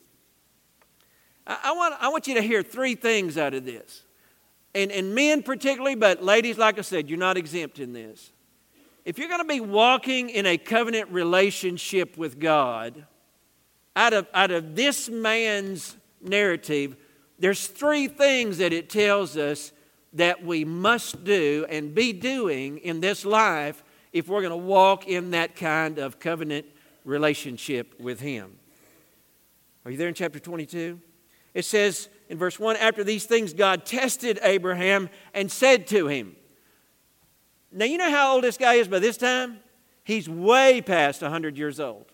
I, 1.62 1.72
want, 1.72 1.94
I 2.00 2.08
want 2.08 2.26
you 2.28 2.34
to 2.34 2.42
hear 2.42 2.62
three 2.62 2.94
things 2.94 3.36
out 3.36 3.54
of 3.54 3.64
this. 3.64 4.02
And, 4.74 4.92
and 4.92 5.14
men 5.14 5.42
particularly, 5.42 5.96
but 5.96 6.22
ladies, 6.22 6.56
like 6.58 6.78
I 6.78 6.82
said, 6.82 7.10
you're 7.10 7.18
not 7.18 7.36
exempt 7.36 7.80
in 7.80 7.92
this. 7.92 8.30
If 9.04 9.18
you're 9.18 9.28
going 9.28 9.40
to 9.40 9.48
be 9.48 9.60
walking 9.60 10.30
in 10.30 10.46
a 10.46 10.56
covenant 10.56 11.10
relationship 11.10 12.16
with 12.16 12.38
God, 12.38 13.06
out 13.96 14.12
of, 14.12 14.28
out 14.32 14.52
of 14.52 14.76
this 14.76 15.08
man's 15.08 15.96
narrative, 16.22 16.96
there's 17.38 17.66
three 17.66 18.06
things 18.06 18.58
that 18.58 18.72
it 18.72 18.88
tells 18.88 19.36
us 19.36 19.72
that 20.12 20.44
we 20.44 20.64
must 20.64 21.24
do 21.24 21.66
and 21.68 21.94
be 21.94 22.12
doing 22.12 22.78
in 22.78 23.00
this 23.00 23.24
life 23.24 23.82
if 24.12 24.28
we're 24.28 24.40
going 24.40 24.50
to 24.50 24.56
walk 24.56 25.08
in 25.08 25.30
that 25.32 25.56
kind 25.56 25.98
of 25.98 26.20
covenant 26.20 26.66
relationship 27.04 27.98
with 27.98 28.20
Him. 28.20 28.58
Are 29.84 29.90
you 29.90 29.96
there 29.96 30.08
in 30.08 30.14
chapter 30.14 30.38
22? 30.38 31.00
It 31.54 31.64
says 31.64 32.08
in 32.28 32.38
verse 32.38 32.58
1 32.58 32.76
After 32.76 33.04
these 33.04 33.24
things, 33.24 33.52
God 33.52 33.84
tested 33.84 34.38
Abraham 34.42 35.10
and 35.34 35.50
said 35.50 35.86
to 35.88 36.06
him, 36.06 36.36
Now, 37.72 37.84
you 37.84 37.98
know 37.98 38.10
how 38.10 38.34
old 38.34 38.44
this 38.44 38.56
guy 38.56 38.74
is 38.74 38.88
by 38.88 38.98
this 38.98 39.16
time? 39.16 39.58
He's 40.04 40.28
way 40.28 40.80
past 40.80 41.22
100 41.22 41.56
years 41.56 41.78
old. 41.78 42.06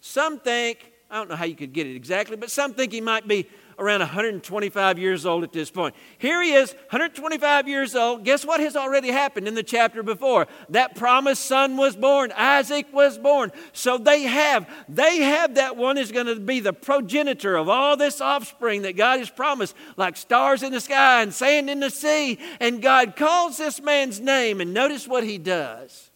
Some 0.00 0.38
think, 0.38 0.92
I 1.10 1.16
don't 1.16 1.28
know 1.28 1.36
how 1.36 1.44
you 1.44 1.56
could 1.56 1.72
get 1.72 1.86
it 1.86 1.96
exactly, 1.96 2.36
but 2.36 2.50
some 2.50 2.74
think 2.74 2.92
he 2.92 3.00
might 3.00 3.26
be 3.26 3.48
around 3.78 4.00
125 4.00 4.98
years 4.98 5.26
old 5.26 5.44
at 5.44 5.52
this 5.52 5.70
point. 5.70 5.94
Here 6.18 6.42
he 6.42 6.52
is, 6.52 6.72
125 6.72 7.68
years 7.68 7.94
old. 7.94 8.24
Guess 8.24 8.44
what 8.44 8.60
has 8.60 8.76
already 8.76 9.08
happened 9.08 9.46
in 9.46 9.54
the 9.54 9.62
chapter 9.62 10.02
before? 10.02 10.46
That 10.70 10.94
promised 10.94 11.44
son 11.44 11.76
was 11.76 11.94
born. 11.94 12.32
Isaac 12.32 12.86
was 12.92 13.18
born. 13.18 13.52
So 13.72 13.98
they 13.98 14.22
have, 14.22 14.68
they 14.88 15.18
have 15.18 15.56
that 15.56 15.76
one 15.76 15.98
is 15.98 16.12
going 16.12 16.26
to 16.26 16.40
be 16.40 16.60
the 16.60 16.72
progenitor 16.72 17.56
of 17.56 17.68
all 17.68 17.96
this 17.96 18.20
offspring 18.20 18.82
that 18.82 18.96
God 18.96 19.18
has 19.18 19.30
promised, 19.30 19.74
like 19.96 20.16
stars 20.16 20.62
in 20.62 20.72
the 20.72 20.80
sky 20.80 21.22
and 21.22 21.32
sand 21.32 21.68
in 21.68 21.80
the 21.80 21.90
sea. 21.90 22.38
And 22.60 22.80
God 22.80 23.16
calls 23.16 23.58
this 23.58 23.80
man's 23.80 24.20
name, 24.20 24.60
and 24.60 24.72
notice 24.72 25.06
what 25.06 25.24
he 25.24 25.38
does. 25.38 26.10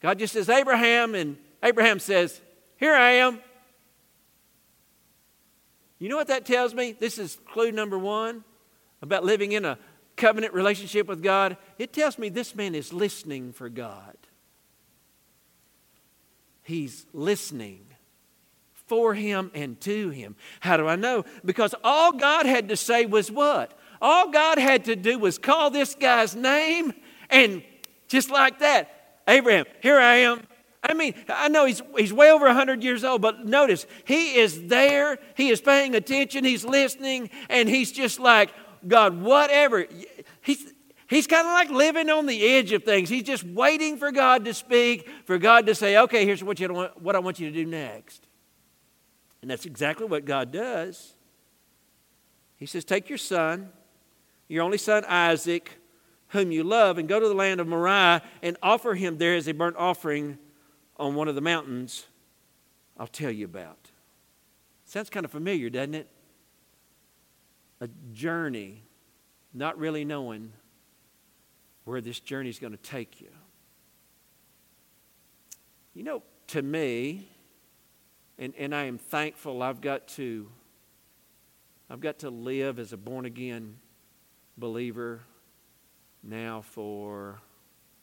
God 0.00 0.18
just 0.18 0.34
says, 0.34 0.48
Abraham, 0.48 1.14
and 1.14 1.36
Abraham 1.62 1.98
says, 1.98 2.40
Here 2.76 2.94
I 2.94 3.12
am. 3.12 3.40
You 5.98 6.08
know 6.08 6.16
what 6.16 6.28
that 6.28 6.46
tells 6.46 6.74
me? 6.74 6.92
This 6.92 7.18
is 7.18 7.38
clue 7.52 7.72
number 7.72 7.98
one 7.98 8.44
about 9.02 9.24
living 9.24 9.52
in 9.52 9.64
a 9.64 9.78
covenant 10.16 10.52
relationship 10.54 11.06
with 11.06 11.22
God. 11.22 11.56
It 11.78 11.92
tells 11.92 12.18
me 12.18 12.28
this 12.28 12.54
man 12.54 12.74
is 12.74 12.92
listening 12.92 13.52
for 13.52 13.68
God. 13.68 14.16
He's 16.62 17.06
listening 17.12 17.86
for 18.86 19.14
him 19.14 19.50
and 19.54 19.80
to 19.82 20.10
him. 20.10 20.36
How 20.60 20.76
do 20.76 20.86
I 20.86 20.96
know? 20.96 21.24
Because 21.44 21.74
all 21.82 22.12
God 22.12 22.46
had 22.46 22.68
to 22.68 22.76
say 22.76 23.06
was 23.06 23.30
what? 23.30 23.78
All 24.00 24.30
God 24.30 24.58
had 24.58 24.84
to 24.86 24.96
do 24.96 25.18
was 25.18 25.38
call 25.38 25.70
this 25.70 25.94
guy's 25.94 26.36
name, 26.36 26.92
and 27.30 27.62
just 28.06 28.30
like 28.30 28.60
that, 28.60 29.20
Abraham, 29.26 29.66
here 29.82 29.98
I 29.98 30.16
am. 30.16 30.42
I 30.82 30.94
mean, 30.94 31.14
I 31.28 31.48
know 31.48 31.64
he's, 31.64 31.82
he's 31.96 32.12
way 32.12 32.30
over 32.30 32.46
100 32.46 32.82
years 32.82 33.04
old, 33.04 33.20
but 33.20 33.44
notice, 33.44 33.86
he 34.04 34.36
is 34.36 34.68
there, 34.68 35.18
he 35.36 35.48
is 35.48 35.60
paying 35.60 35.94
attention, 35.94 36.44
he's 36.44 36.64
listening, 36.64 37.30
and 37.48 37.68
he's 37.68 37.90
just 37.90 38.20
like, 38.20 38.50
God, 38.86 39.20
whatever. 39.20 39.86
He's, 40.40 40.72
he's 41.08 41.26
kind 41.26 41.46
of 41.46 41.52
like 41.52 41.70
living 41.70 42.08
on 42.10 42.26
the 42.26 42.44
edge 42.44 42.72
of 42.72 42.84
things. 42.84 43.08
He's 43.08 43.24
just 43.24 43.44
waiting 43.44 43.96
for 43.96 44.12
God 44.12 44.44
to 44.44 44.54
speak, 44.54 45.08
for 45.24 45.36
God 45.38 45.66
to 45.66 45.74
say, 45.74 45.96
okay, 45.98 46.24
here's 46.24 46.44
what, 46.44 46.60
you 46.60 46.72
want, 46.72 47.02
what 47.02 47.16
I 47.16 47.18
want 47.18 47.40
you 47.40 47.48
to 47.50 47.54
do 47.54 47.66
next. 47.66 48.26
And 49.42 49.50
that's 49.50 49.66
exactly 49.66 50.06
what 50.06 50.24
God 50.24 50.52
does. 50.52 51.14
He 52.56 52.66
says, 52.66 52.84
Take 52.84 53.08
your 53.08 53.18
son, 53.18 53.70
your 54.48 54.64
only 54.64 54.78
son 54.78 55.04
Isaac, 55.06 55.78
whom 56.28 56.50
you 56.50 56.64
love, 56.64 56.98
and 56.98 57.08
go 57.08 57.20
to 57.20 57.28
the 57.28 57.34
land 57.34 57.60
of 57.60 57.68
Moriah 57.68 58.22
and 58.42 58.56
offer 58.62 58.94
him 58.94 59.18
there 59.18 59.36
as 59.36 59.48
a 59.48 59.54
burnt 59.54 59.76
offering 59.76 60.38
on 60.98 61.14
one 61.14 61.28
of 61.28 61.34
the 61.34 61.40
mountains 61.40 62.06
I'll 62.96 63.06
tell 63.06 63.30
you 63.30 63.44
about. 63.44 63.90
Sounds 64.84 65.10
kind 65.10 65.24
of 65.24 65.30
familiar, 65.30 65.70
doesn't 65.70 65.94
it? 65.94 66.08
A 67.80 67.88
journey, 68.12 68.82
not 69.54 69.78
really 69.78 70.04
knowing 70.04 70.52
where 71.84 72.00
this 72.00 72.18
journey 72.20 72.50
is 72.50 72.58
going 72.58 72.72
to 72.72 72.78
take 72.78 73.20
you. 73.20 73.30
You 75.94 76.02
know, 76.02 76.22
to 76.48 76.62
me, 76.62 77.28
and, 78.38 78.52
and 78.58 78.74
I 78.74 78.84
am 78.84 78.98
thankful 78.98 79.62
I've 79.62 79.80
got 79.80 80.08
to 80.08 80.48
I've 81.90 82.00
got 82.00 82.18
to 82.18 82.30
live 82.30 82.78
as 82.78 82.92
a 82.92 82.98
born 82.98 83.24
again 83.24 83.76
believer 84.58 85.22
now 86.22 86.60
for 86.60 87.40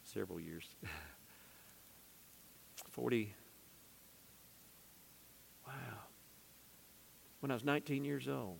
several 0.04 0.40
years. 0.40 0.66
40. 2.96 3.36
Wow. 5.68 5.74
When 7.42 7.52
I 7.52 7.54
was 7.54 7.66
19 7.66 8.06
years 8.06 8.30
old, 8.30 8.58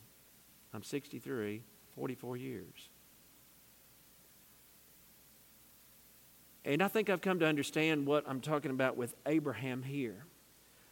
I'm 0.74 0.84
63, 0.84 1.64
44 1.96 2.36
years. 2.36 2.90
And 6.66 6.82
I 6.82 6.90
think 6.90 7.10
I've 7.10 7.22
come 7.22 7.40
to 7.40 7.46
understand 7.46 8.06
what 8.06 8.26
I'm 8.28 8.42
talking 8.42 8.72
about 8.72 8.98
with 8.98 9.16
Abraham 9.26 9.84
here. 9.84 10.26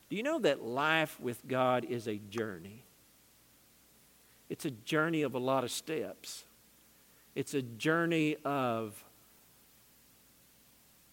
Do 0.10 0.16
you 0.16 0.24
know 0.24 0.40
that 0.40 0.64
life 0.64 1.20
with 1.20 1.46
God 1.46 1.84
is 1.84 2.08
a 2.08 2.16
journey? 2.16 2.86
It's 4.50 4.64
a 4.64 4.72
journey 4.72 5.24
of 5.24 5.34
a 5.34 5.40
lot 5.40 5.66
of 5.66 5.72
steps. 5.72 6.46
It's 7.36 7.54
a 7.54 7.62
journey 7.62 8.38
of 8.46 9.04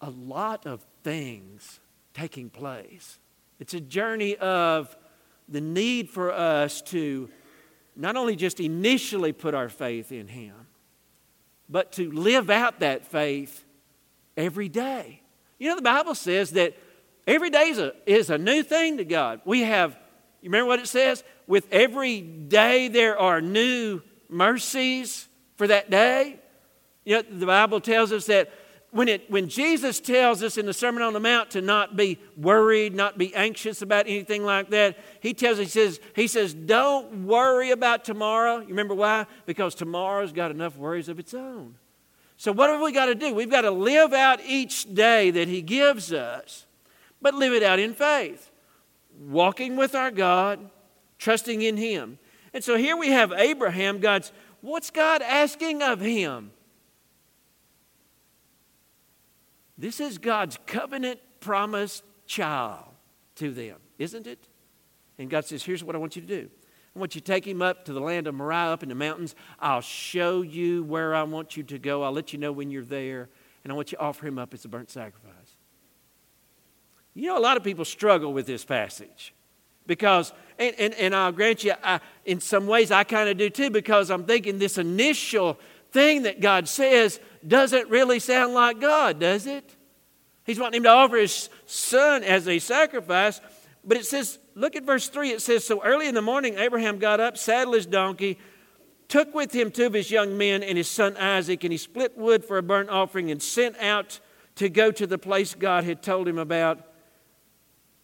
a 0.01 0.11
lot 0.11 0.65
of 0.65 0.87
things 1.03 1.81
taking 2.15 2.51
place. 2.51 3.19
It's 3.59 3.75
a 3.75 3.81
journey 3.81 4.37
of 4.37 4.97
the 5.49 5.61
need 5.61 6.09
for 6.11 6.33
us 6.33 6.83
to 6.83 7.29
not 7.97 8.17
only 8.17 8.37
just 8.37 8.61
initially 8.61 9.33
put 9.33 9.55
our 9.55 9.69
faith 9.69 10.13
in 10.13 10.29
Him, 10.29 10.55
but 11.69 11.93
to 11.93 12.11
live 12.11 12.51
out 12.51 12.81
that 12.81 13.07
faith 13.07 13.65
every 14.37 14.69
day. 14.69 15.23
You 15.59 15.69
know, 15.69 15.77
the 15.77 15.83
Bible 15.83 16.15
says 16.15 16.51
that 16.53 16.77
every 17.27 17.51
day 17.51 17.69
is 17.69 17.79
a, 17.79 17.93
is 18.07 18.31
a 18.31 18.39
new 18.39 18.63
thing 18.63 18.97
to 18.97 19.05
God. 19.05 19.41
We 19.45 19.61
have, 19.61 19.93
you 20.41 20.51
remember 20.51 20.69
what 20.69 20.79
it 20.79 20.89
says? 20.89 21.23
With 21.47 21.67
every 21.71 22.21
day 22.23 22.89
there 22.89 23.19
are 23.19 23.41
new 23.41 24.01
mercies 24.29 25.29
for 25.57 25.67
that 25.67 25.91
day. 25.91 26.41
You 27.05 27.17
know, 27.17 27.23
the 27.23 27.47
Bible 27.47 27.81
tells 27.81 28.13
us 28.13 28.27
that 28.27 28.51
when, 28.93 29.09
it, 29.09 29.31
when 29.31 29.49
Jesus 29.49 30.01
tells 30.01 30.43
us 30.43 30.59
in 30.59 30.67
the 30.67 30.73
Sermon 30.73 31.03
on 31.03 31.13
the 31.13 31.21
Mount 31.21 31.51
to 31.53 31.61
not 31.61 31.97
be 31.97 32.19
worried, 32.37 32.95
not 32.95 33.19
be 33.19 33.35
anxious 33.35 33.83
about 33.83 34.07
anything 34.07 34.45
like 34.45 34.71
that, 34.71 34.99
he 35.21 35.33
tells 35.33 35.59
us, 35.59 35.67
he 35.67 35.71
says, 35.71 36.01
he 36.17 36.27
says, 36.27 36.55
don't 36.55 37.25
worry 37.25 37.71
about 37.71 38.05
tomorrow. 38.05 38.59
You 38.59 38.69
remember 38.69 38.95
why? 38.95 39.27
Because 39.47 39.77
tomorrow's 39.77 40.33
got 40.33 40.51
enough 40.51 40.77
worries 40.77 41.09
of 41.09 41.21
its 41.21 41.35
own. 41.35 41.77
So 42.37 42.53
what 42.53 42.71
have 42.71 42.81
we 42.81 42.91
got 42.91 43.07
to 43.07 43.15
do? 43.15 43.33
We've 43.33 43.51
got 43.51 43.61
to 43.61 43.71
live 43.71 44.13
out 44.13 44.41
each 44.45 44.93
day 44.93 45.31
that 45.31 45.47
he 45.47 45.63
gives 45.63 46.13
us, 46.13 46.67
but 47.23 47.35
live 47.35 47.53
it 47.53 47.63
out 47.63 47.79
in 47.79 47.95
faith, 47.95 48.51
walking 49.21 49.77
with 49.77 49.95
our 49.95 50.11
God, 50.11 50.71
trusting 51.19 51.63
in 51.63 51.77
him. 51.77 52.19
And 52.53 52.65
so 52.65 52.77
here 52.77 52.97
we 52.97 53.11
have 53.11 53.33
Abraham, 53.33 54.01
God's, 54.01 54.33
what's 54.63 54.91
God 54.91 55.23
asking 55.23 55.83
of 55.83 56.01
him? 56.01 56.51
This 59.81 59.99
is 59.99 60.19
God's 60.19 60.59
covenant 60.67 61.21
promised 61.41 62.05
child 62.27 62.85
to 63.37 63.51
them, 63.51 63.79
isn't 63.99 64.27
it? 64.27 64.47
And 65.19 65.31
God 65.31 65.47
says, 65.47 65.63
Here's 65.63 65.83
what 65.83 65.97
I 65.97 65.99
want 65.99 66.17
you 66.17 66.23
to 66.23 66.29
do. 66.29 66.51
I 66.95 66.99
want 66.99 67.15
you 67.15 67.23
to 67.23 67.27
take 67.27 67.47
him 67.47 67.63
up 67.63 67.87
to 67.87 67.95
the 67.95 68.01
land 68.01 68.27
of 68.27 68.35
Moriah 68.35 68.73
up 68.73 68.83
in 68.83 68.91
the 68.91 68.95
mountains. 68.95 69.35
I'll 69.59 69.81
show 69.81 70.43
you 70.43 70.85
where 70.85 71.15
I 71.15 71.23
want 71.23 71.57
you 71.57 71.63
to 71.63 71.79
go. 71.79 72.03
I'll 72.03 72.13
let 72.13 72.35
you 72.35 72.39
know 72.39 72.53
when 72.53 72.71
you're 72.71 72.85
there. 72.85 73.31
And 73.65 73.73
I 73.73 73.77
want 73.77 73.91
you 73.91 73.97
to 73.97 74.05
offer 74.05 74.27
him 74.27 74.39
up 74.39 74.53
as 74.53 74.67
a 74.67 74.69
burnt 74.69 74.91
sacrifice. 74.91 75.57
You 77.15 77.29
know, 77.29 77.39
a 77.39 77.41
lot 77.41 77.57
of 77.57 77.65
people 77.65 77.87
struggle 77.87 78.35
with 78.35 78.47
this 78.47 78.67
passage 78.67 79.33
because, 79.87 80.35
and, 80.59 80.75
and, 80.79 80.95
and 80.95 81.15
I'll 81.15 81.33
grant 81.33 81.65
you, 81.65 81.73
I, 81.83 82.01
in 82.27 82.41
some 82.41 82.67
ways 82.67 82.91
I 82.91 83.05
kind 83.05 83.31
of 83.31 83.39
do 83.39 83.49
too, 83.49 83.71
because 83.71 84.11
I'm 84.11 84.25
thinking 84.25 84.59
this 84.59 84.77
initial 84.77 85.59
thing 85.93 86.23
that 86.23 86.41
God 86.41 86.69
says 86.69 87.19
doesn't 87.47 87.89
really 87.89 88.19
sound 88.19 88.55
like 88.55 88.81
God, 88.81 89.19
does 89.19 89.47
it? 89.47 89.77
He's 90.45 90.59
wanting 90.59 90.79
him 90.79 90.83
to 90.85 90.91
offer 90.91 91.17
his 91.17 91.49
son 91.67 92.25
as 92.25 92.49
a 92.49 92.59
sacrifice. 92.59 93.41
But 93.85 93.97
it 93.97 94.07
says, 94.07 94.39
look 94.55 94.77
at 94.77 94.85
verse 94.85 95.09
3. 95.09 95.31
It 95.31 95.43
says, 95.43 95.65
So 95.65 95.83
early 95.83 96.07
in 96.07 96.15
the 96.15 96.23
morning, 96.23 96.59
Abraham 96.59 96.99
got 96.99 97.21
up, 97.21 97.39
saddled 97.39 97.77
his 97.77 97.87
donkey, 97.87 98.39
took 99.09 99.35
with 99.35 99.53
him 99.53 99.71
two 99.71 99.87
of 99.87 99.93
his 99.93 100.11
young 100.11 100.37
men 100.37 100.63
and 100.63 100.77
his 100.77 100.89
son 100.89 101.17
Isaac, 101.17 101.65
and 101.65 101.73
he 101.73 101.79
split 101.79 102.17
wood 102.17 102.45
for 102.45 102.59
a 102.59 102.63
burnt 102.63 102.91
offering 102.91 103.31
and 103.31 103.43
sent 103.43 103.77
out 103.79 104.21
to 104.57 104.69
go 104.69 104.91
to 104.91 105.07
the 105.07 105.19
place 105.19 105.55
God 105.55 105.85
had 105.85 106.03
told 106.03 106.29
him 106.29 106.39
about. 106.39 106.81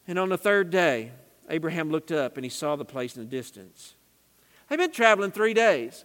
And 0.08 0.18
on 0.18 0.28
the 0.28 0.38
third 0.38 0.70
day, 0.70 1.12
Abraham 1.48 1.90
looked 1.90 2.12
up 2.12 2.36
and 2.36 2.44
he 2.44 2.50
saw 2.50 2.76
the 2.76 2.84
place 2.84 3.16
in 3.16 3.22
the 3.22 3.28
distance. 3.28 3.94
They've 4.68 4.78
been 4.78 4.92
traveling 4.92 5.30
three 5.30 5.54
days. 5.54 6.04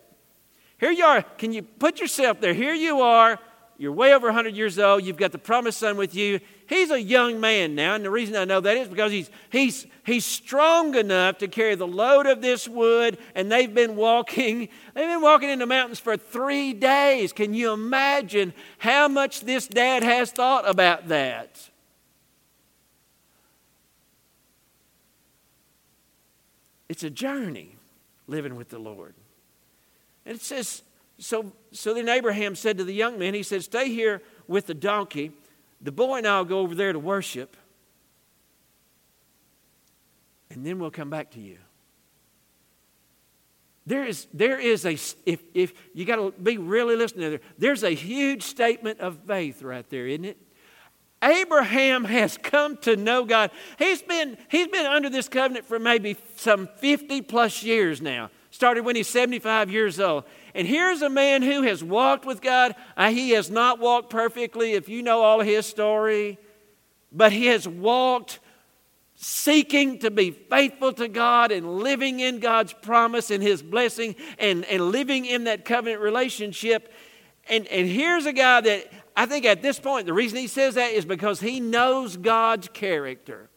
Here 0.82 0.92
you 0.92 1.06
are. 1.06 1.22
Can 1.38 1.54
you 1.54 1.62
put 1.62 2.00
yourself 2.00 2.42
there? 2.42 2.56
Here 2.56 2.74
you 2.74 3.02
are. 3.02 3.40
You're 3.78 3.92
way 3.92 4.16
over 4.16 4.28
100 4.28 4.56
years 4.56 4.80
old. 4.80 5.04
You've 5.04 5.16
got 5.16 5.32
the 5.32 5.38
promised 5.38 5.78
son 5.78 5.96
with 5.96 6.16
you. 6.16 6.40
He's 6.68 6.90
a 6.90 7.00
young 7.00 7.40
man 7.40 7.76
now. 7.76 7.94
And 7.94 8.04
the 8.04 8.10
reason 8.10 8.36
I 8.36 8.46
know 8.46 8.60
that 8.60 8.78
is 8.78 8.88
because 8.88 9.12
he's, 9.12 9.30
he's, 9.52 9.86
he's 10.04 10.26
strong 10.26 10.96
enough 10.96 11.38
to 11.38 11.48
carry 11.48 11.76
the 11.76 11.86
load 11.86 12.26
of 12.26 12.42
this 12.42 12.68
wood. 12.68 13.20
And 13.36 13.52
they've 13.52 13.72
been 13.72 13.96
walking, 13.96 14.70
they've 14.96 15.08
been 15.08 15.22
walking 15.22 15.52
in 15.52 15.60
the 15.60 15.68
mountains 15.68 16.00
for 16.00 16.18
three 16.18 16.74
days. 16.74 17.32
Can 17.32 17.54
you 17.54 17.74
imagine 17.74 18.52
how 18.80 19.08
much 19.08 19.42
this 19.42 19.68
dad 19.68 20.02
has 20.02 20.32
thought 20.32 20.68
about 20.68 21.10
that? 21.10 21.70
It's 26.90 27.04
a 27.04 27.12
journey 27.12 27.76
living 28.28 28.56
with 28.56 28.70
the 28.70 28.80
Lord. 28.80 29.14
And 30.32 30.40
it 30.40 30.46
says, 30.46 30.82
so, 31.18 31.52
so 31.74 31.94
then 31.94 32.08
Abraham 32.08 32.56
said 32.56 32.78
to 32.78 32.86
the 32.86 32.94
young 32.94 33.20
man, 33.20 33.34
he 33.34 33.44
said, 33.44 33.66
Stay 33.66 33.90
here 33.90 34.22
with 34.48 34.66
the 34.66 34.74
donkey. 34.74 35.34
The 35.82 35.92
boy 35.92 36.20
and 36.20 36.26
I 36.26 36.38
will 36.38 36.46
go 36.46 36.60
over 36.60 36.74
there 36.74 36.94
to 36.94 37.00
worship. 37.00 37.58
And 40.50 40.66
then 40.66 40.80
we'll 40.80 40.90
come 40.90 41.10
back 41.10 41.32
to 41.32 41.42
you. 41.42 41.58
There 43.86 44.06
is, 44.06 44.26
there 44.34 44.58
is 44.58 44.86
a, 44.86 44.94
if, 45.26 45.44
if 45.54 45.74
you 45.94 46.06
got 46.06 46.16
to 46.16 46.32
be 46.42 46.58
really 46.58 46.96
listening 46.96 47.30
there, 47.30 47.42
there's 47.58 47.84
a 47.84 47.94
huge 47.94 48.44
statement 48.44 49.02
of 49.02 49.18
faith 49.28 49.62
right 49.64 49.90
there, 49.90 50.08
isn't 50.08 50.24
it? 50.24 50.38
Abraham 51.22 52.06
has 52.06 52.38
come 52.38 52.78
to 52.78 52.96
know 52.96 53.26
God. 53.26 53.52
He's 53.78 54.02
been, 54.02 54.38
he's 54.50 54.68
been 54.68 54.86
under 54.86 55.10
this 55.10 55.28
covenant 55.28 55.66
for 55.66 55.78
maybe 55.78 56.16
some 56.38 56.70
50 56.78 57.22
plus 57.24 57.64
years 57.64 58.02
now 58.02 58.30
started 58.62 58.86
when 58.86 58.96
he's 58.96 59.08
75 59.08 59.72
years 59.72 60.00
old. 60.00 60.24
And 60.54 60.68
here's 60.68 61.02
a 61.02 61.10
man 61.10 61.42
who 61.42 61.64
has 61.64 61.84
walked 61.84 62.28
with 62.28 62.42
God. 62.42 62.76
Uh, 62.96 63.10
he 63.10 63.32
has 63.32 63.50
not 63.50 63.80
walked 63.80 64.12
perfectly, 64.12 64.74
if 64.74 64.88
you 64.88 65.02
know 65.02 65.24
all 65.24 65.40
his 65.40 65.66
story, 65.66 66.38
but 67.12 67.32
he 67.32 67.48
has 67.48 67.68
walked 67.68 68.38
seeking 69.16 69.98
to 69.98 70.12
be 70.12 70.30
faithful 70.30 70.94
to 70.94 71.08
God 71.08 71.52
and 71.52 71.80
living 71.80 72.20
in 72.20 72.38
God's 72.38 72.72
promise 72.72 73.32
and 73.32 73.42
his 73.42 73.64
blessing 73.64 74.16
and, 74.38 74.64
and 74.66 74.92
living 74.92 75.26
in 75.26 75.46
that 75.46 75.66
covenant 75.66 76.00
relationship. 76.00 76.94
And, 77.50 77.66
and 77.66 77.88
here's 77.88 78.28
a 78.28 78.34
guy 78.34 78.62
that 78.62 78.92
I 79.18 79.26
think 79.26 79.46
at 79.46 79.64
this 79.64 79.80
point, 79.80 80.06
the 80.06 80.14
reason 80.14 80.38
he 80.38 80.46
says 80.46 80.76
that 80.76 80.92
is 80.92 81.04
because 81.04 81.40
he 81.40 81.60
knows 81.60 82.16
God's 82.16 82.68
character. 82.68 83.50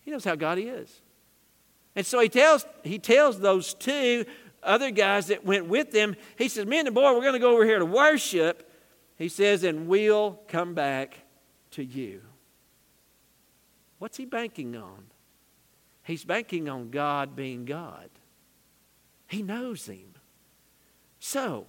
He 0.00 0.10
knows 0.10 0.24
how 0.24 0.34
God 0.34 0.56
He 0.56 0.64
is. 0.64 1.02
And 1.96 2.04
so 2.04 2.20
he 2.20 2.28
tells, 2.28 2.66
he 2.82 2.98
tells 2.98 3.38
those 3.38 3.74
two 3.74 4.24
other 4.62 4.90
guys 4.90 5.28
that 5.28 5.44
went 5.44 5.66
with 5.66 5.92
them, 5.92 6.16
he 6.36 6.48
says, 6.48 6.66
Me 6.66 6.78
and 6.78 6.88
the 6.88 6.92
boy, 6.92 7.12
we're 7.12 7.20
going 7.20 7.34
to 7.34 7.38
go 7.38 7.52
over 7.52 7.64
here 7.64 7.78
to 7.78 7.86
worship. 7.86 8.70
He 9.16 9.28
says, 9.28 9.62
and 9.62 9.86
we'll 9.86 10.40
come 10.48 10.74
back 10.74 11.18
to 11.72 11.84
you. 11.84 12.22
What's 13.98 14.16
he 14.16 14.24
banking 14.24 14.76
on? 14.76 15.04
He's 16.02 16.24
banking 16.24 16.68
on 16.68 16.90
God 16.90 17.36
being 17.36 17.64
God. 17.64 18.10
He 19.28 19.42
knows 19.42 19.86
him. 19.86 20.14
So, 21.20 21.66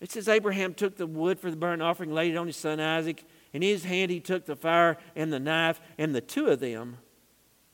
it 0.00 0.10
says 0.10 0.28
Abraham 0.28 0.74
took 0.74 0.96
the 0.96 1.06
wood 1.06 1.38
for 1.38 1.50
the 1.50 1.56
burnt 1.56 1.82
offering, 1.82 2.12
laid 2.12 2.32
it 2.32 2.36
on 2.36 2.46
his 2.46 2.56
son 2.56 2.80
Isaac. 2.80 3.24
In 3.52 3.62
his 3.62 3.84
hand 3.84 4.10
he 4.10 4.20
took 4.20 4.44
the 4.44 4.56
fire 4.56 4.98
and 5.14 5.32
the 5.32 5.38
knife, 5.38 5.80
and 5.96 6.14
the 6.14 6.20
two 6.20 6.48
of 6.48 6.60
them 6.60 6.98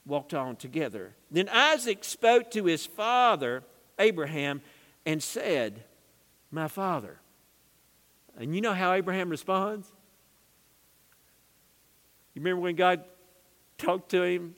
walked 0.05 0.33
on 0.33 0.55
together. 0.55 1.15
Then 1.31 1.49
Isaac 1.49 2.03
spoke 2.03 2.51
to 2.51 2.65
his 2.65 2.85
father, 2.85 3.63
Abraham, 3.99 4.61
and 5.05 5.21
said, 5.21 5.83
My 6.51 6.67
father. 6.67 7.19
And 8.37 8.55
you 8.55 8.61
know 8.61 8.73
how 8.73 8.93
Abraham 8.93 9.29
responds? 9.29 9.91
You 12.33 12.41
remember 12.41 12.61
when 12.61 12.75
God 12.75 13.03
talked 13.77 14.09
to 14.11 14.23
him 14.23 14.55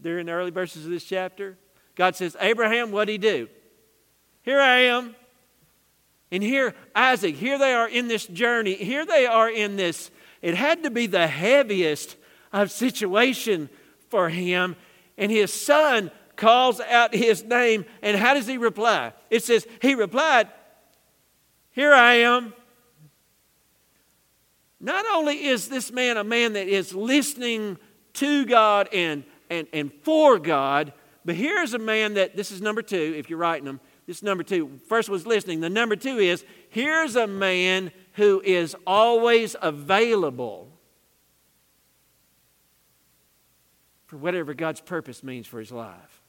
there 0.00 0.18
in 0.18 0.26
the 0.26 0.32
early 0.32 0.50
verses 0.50 0.84
of 0.84 0.90
this 0.90 1.04
chapter? 1.04 1.56
God 1.94 2.16
says, 2.16 2.36
Abraham, 2.40 2.90
what'd 2.90 3.10
he 3.10 3.18
do? 3.18 3.48
Here 4.42 4.60
I 4.60 4.78
am. 4.82 5.14
And 6.32 6.42
here, 6.42 6.74
Isaac, 6.94 7.34
here 7.34 7.58
they 7.58 7.72
are 7.74 7.88
in 7.88 8.08
this 8.08 8.26
journey. 8.26 8.74
Here 8.74 9.04
they 9.04 9.26
are 9.26 9.50
in 9.50 9.76
this. 9.76 10.10
It 10.42 10.54
had 10.54 10.84
to 10.84 10.90
be 10.90 11.06
the 11.06 11.26
heaviest 11.26 12.16
of 12.52 12.70
situation 12.70 13.68
for 14.10 14.28
him. 14.28 14.76
And 15.16 15.30
his 15.30 15.52
son 15.52 16.10
calls 16.36 16.80
out 16.80 17.14
his 17.14 17.44
name. 17.44 17.84
And 18.02 18.16
how 18.16 18.34
does 18.34 18.46
he 18.46 18.58
reply? 18.58 19.12
It 19.30 19.44
says, 19.44 19.66
He 19.80 19.94
replied, 19.94 20.48
Here 21.70 21.92
I 21.92 22.14
am. 22.14 22.52
Not 24.80 25.04
only 25.12 25.44
is 25.44 25.68
this 25.68 25.92
man 25.92 26.16
a 26.16 26.24
man 26.24 26.54
that 26.54 26.66
is 26.66 26.94
listening 26.94 27.76
to 28.14 28.46
God 28.46 28.88
and, 28.92 29.24
and, 29.50 29.68
and 29.72 29.92
for 30.02 30.38
God, 30.38 30.94
but 31.24 31.34
here's 31.34 31.74
a 31.74 31.78
man 31.78 32.14
that, 32.14 32.34
this 32.34 32.50
is 32.50 32.62
number 32.62 32.80
two, 32.80 33.14
if 33.16 33.28
you're 33.28 33.38
writing 33.38 33.66
them. 33.66 33.80
This 34.06 34.16
is 34.16 34.22
number 34.22 34.42
two. 34.42 34.80
First 34.88 35.10
was 35.10 35.26
listening. 35.26 35.60
The 35.60 35.68
number 35.68 35.96
two 35.96 36.18
is, 36.18 36.44
here's 36.70 37.14
a 37.14 37.26
man 37.26 37.92
who 38.14 38.40
is 38.44 38.74
always 38.86 39.54
available 39.60 40.69
for 44.10 44.16
whatever 44.16 44.54
God's 44.54 44.80
purpose 44.80 45.22
means 45.22 45.46
for 45.46 45.60
his 45.60 45.70
life. 45.70 46.20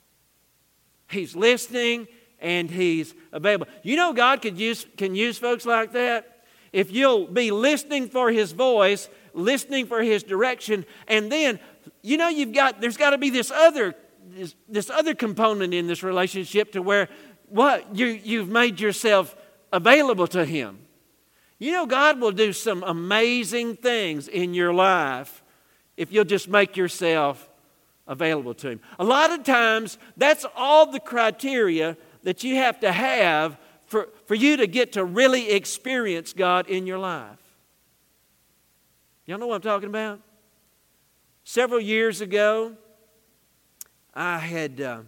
He's 1.10 1.36
listening 1.36 2.08
and 2.39 2.70
he's 2.70 3.15
available. 3.32 3.65
You 3.82 3.96
know, 3.96 4.13
God 4.13 4.44
could 4.44 4.60
use, 4.60 4.86
can 4.98 5.15
use 5.15 5.39
folks 5.39 5.65
like 5.65 5.94
that. 5.94 6.44
if 6.72 6.91
you'll 6.91 7.26
be 7.26 7.50
listening 7.50 8.08
for 8.08 8.32
His 8.32 8.52
voice, 8.52 9.10
listening 9.34 9.88
for 9.88 10.04
His 10.04 10.22
direction, 10.22 10.86
and 11.08 11.32
then, 11.32 11.60
you 12.04 12.17
know, 12.17 12.30
you've 12.30 12.54
got, 12.54 12.82
there's 12.82 12.98
got 12.98 13.10
to 13.10 13.17
be 13.17 13.32
this 13.32 13.50
other, 13.50 13.96
this, 14.30 14.54
this 14.70 14.91
other 14.91 15.15
component 15.15 15.74
in 15.74 15.88
this 15.88 16.04
relationship 16.04 16.74
to 16.74 16.84
where 16.84 17.10
what? 17.50 17.96
You, 17.96 18.06
you've 18.06 18.48
made 18.48 18.80
yourself 18.80 19.36
available 19.74 20.28
to 20.28 20.46
Him. 20.46 20.78
You 21.58 21.72
know, 21.72 21.88
God 21.88 22.22
will 22.22 22.32
do 22.32 22.54
some 22.54 22.84
amazing 22.84 23.78
things 23.78 24.28
in 24.28 24.54
your 24.54 24.72
life 24.72 25.44
if 25.98 26.12
you'll 26.12 26.26
just 26.26 26.48
make 26.48 26.78
yourself 26.78 27.50
available 28.08 28.54
to 28.56 28.70
Him. 28.70 28.82
A 29.00 29.04
lot 29.04 29.32
of 29.32 29.44
times, 29.44 29.98
that's 30.18 30.46
all 30.56 30.92
the 30.92 31.00
criteria 31.00 31.98
that 32.24 32.44
you 32.44 32.56
have 32.56 32.80
to 32.82 32.92
have 32.92 33.58
for, 33.86 34.10
for 34.26 34.36
you 34.36 34.58
to 34.58 34.68
get 34.68 34.94
to 34.94 35.04
really 35.04 35.52
experience 35.52 36.34
God 36.34 36.68
in 36.68 36.88
your 36.88 37.00
life. 37.00 37.38
Y'all 39.26 39.38
know 39.38 39.48
what 39.48 39.56
I'm 39.56 39.62
talking 39.62 39.90
about? 39.90 40.20
Several 41.44 41.80
years 41.80 42.22
ago, 42.22 42.74
I 44.14 44.38
had, 44.40 44.82
uh, 44.82 45.02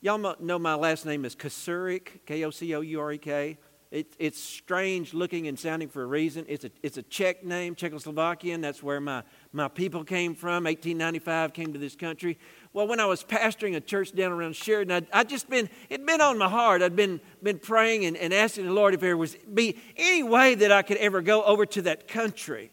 y'all 0.00 0.36
know 0.40 0.58
my 0.58 0.74
last 0.74 1.06
name 1.06 1.24
is 1.24 1.34
Kocourek, 1.34 2.24
K 2.26 2.44
O 2.44 2.50
C 2.50 2.74
O 2.74 2.80
U 2.80 3.00
R 3.00 3.12
E 3.12 3.18
K. 3.18 3.58
It, 3.90 4.14
it's 4.18 4.40
strange 4.40 5.14
looking 5.14 5.46
and 5.46 5.58
sounding 5.58 5.88
for 5.88 6.02
a 6.02 6.06
reason. 6.06 6.44
It's 6.48 6.64
a, 6.64 6.70
it's 6.82 6.98
a 6.98 7.02
Czech 7.02 7.44
name, 7.44 7.74
Czechoslovakian. 7.74 8.60
That's 8.60 8.82
where 8.82 9.00
my, 9.00 9.22
my 9.56 9.68
people 9.68 10.04
came 10.04 10.34
from. 10.34 10.64
1895 10.64 11.54
came 11.54 11.72
to 11.72 11.78
this 11.78 11.96
country. 11.96 12.38
Well, 12.74 12.86
when 12.86 13.00
I 13.00 13.06
was 13.06 13.24
pastoring 13.24 13.74
a 13.74 13.80
church 13.80 14.14
down 14.14 14.30
around 14.30 14.54
Sheridan, 14.54 14.92
I'd, 14.92 15.06
I'd 15.12 15.28
just 15.30 15.48
been, 15.48 15.70
it'd 15.88 16.06
been 16.06 16.20
on 16.20 16.36
my 16.36 16.48
heart. 16.48 16.82
I'd 16.82 16.94
been, 16.94 17.20
been 17.42 17.58
praying 17.58 18.04
and, 18.04 18.18
and 18.18 18.34
asking 18.34 18.66
the 18.66 18.72
Lord 18.72 18.92
if 18.92 19.00
there 19.00 19.16
was 19.16 19.34
be 19.52 19.78
any 19.96 20.22
way 20.22 20.54
that 20.56 20.70
I 20.70 20.82
could 20.82 20.98
ever 20.98 21.22
go 21.22 21.42
over 21.42 21.64
to 21.64 21.82
that 21.82 22.06
country 22.06 22.70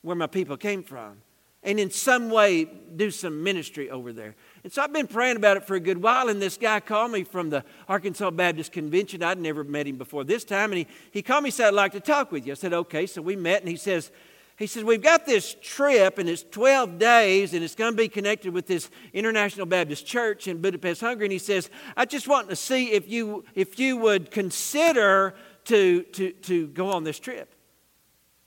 where 0.00 0.16
my 0.16 0.26
people 0.26 0.56
came 0.56 0.82
from 0.82 1.18
and 1.62 1.78
in 1.78 1.90
some 1.90 2.30
way 2.30 2.64
do 2.64 3.10
some 3.10 3.42
ministry 3.42 3.90
over 3.90 4.12
there. 4.12 4.34
And 4.62 4.72
so 4.72 4.82
I've 4.82 4.92
been 4.92 5.06
praying 5.06 5.36
about 5.36 5.58
it 5.58 5.66
for 5.66 5.74
a 5.76 5.80
good 5.80 6.02
while, 6.02 6.28
and 6.28 6.40
this 6.40 6.56
guy 6.56 6.80
called 6.80 7.10
me 7.10 7.24
from 7.24 7.50
the 7.50 7.64
Arkansas 7.86 8.30
Baptist 8.30 8.72
Convention. 8.72 9.22
I'd 9.22 9.38
never 9.38 9.62
met 9.64 9.86
him 9.86 9.96
before 9.96 10.24
this 10.24 10.44
time, 10.44 10.72
and 10.72 10.78
he, 10.78 10.86
he 11.10 11.22
called 11.22 11.44
me 11.44 11.48
and 11.48 11.54
said, 11.54 11.68
I'd 11.68 11.74
like 11.74 11.92
to 11.92 12.00
talk 12.00 12.32
with 12.32 12.46
you. 12.46 12.52
I 12.52 12.54
said, 12.54 12.72
okay. 12.72 13.06
So 13.06 13.22
we 13.22 13.36
met, 13.36 13.60
and 13.60 13.68
he 13.68 13.76
says, 13.76 14.10
he 14.56 14.66
says, 14.66 14.84
We've 14.84 15.02
got 15.02 15.26
this 15.26 15.56
trip, 15.60 16.18
and 16.18 16.28
it's 16.28 16.44
12 16.44 16.98
days, 16.98 17.54
and 17.54 17.64
it's 17.64 17.74
going 17.74 17.92
to 17.92 17.96
be 17.96 18.08
connected 18.08 18.54
with 18.54 18.66
this 18.66 18.88
International 19.12 19.66
Baptist 19.66 20.06
Church 20.06 20.46
in 20.46 20.60
Budapest, 20.60 21.00
Hungary. 21.00 21.26
And 21.26 21.32
he 21.32 21.38
says, 21.38 21.70
I 21.96 22.04
just 22.04 22.28
want 22.28 22.48
to 22.50 22.56
see 22.56 22.92
if 22.92 23.08
you, 23.08 23.44
if 23.54 23.78
you 23.78 23.96
would 23.96 24.30
consider 24.30 25.34
to, 25.64 26.02
to, 26.02 26.32
to 26.32 26.66
go 26.68 26.90
on 26.90 27.04
this 27.04 27.18
trip. 27.18 27.52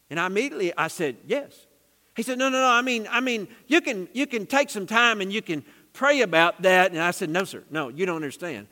And 0.09 0.19
I 0.19 0.27
immediately 0.27 0.73
I 0.77 0.87
said, 0.87 1.17
Yes. 1.25 1.67
He 2.15 2.23
said, 2.23 2.37
No, 2.37 2.49
no, 2.49 2.59
no. 2.59 2.67
I 2.67 2.81
mean, 2.81 3.07
I 3.11 3.19
mean, 3.19 3.47
you 3.67 3.81
can 3.81 4.07
you 4.13 4.27
can 4.27 4.45
take 4.45 4.69
some 4.69 4.87
time 4.87 5.19
and 5.19 5.31
you 5.31 5.41
can 5.41 5.65
pray 5.91 6.21
about 6.21 6.61
that. 6.61 6.91
And 6.91 7.01
I 7.01 7.11
said, 7.11 7.29
No, 7.29 7.43
sir, 7.43 7.63
no, 7.69 7.89
you 7.89 8.05
don't 8.05 8.15
understand. 8.15 8.67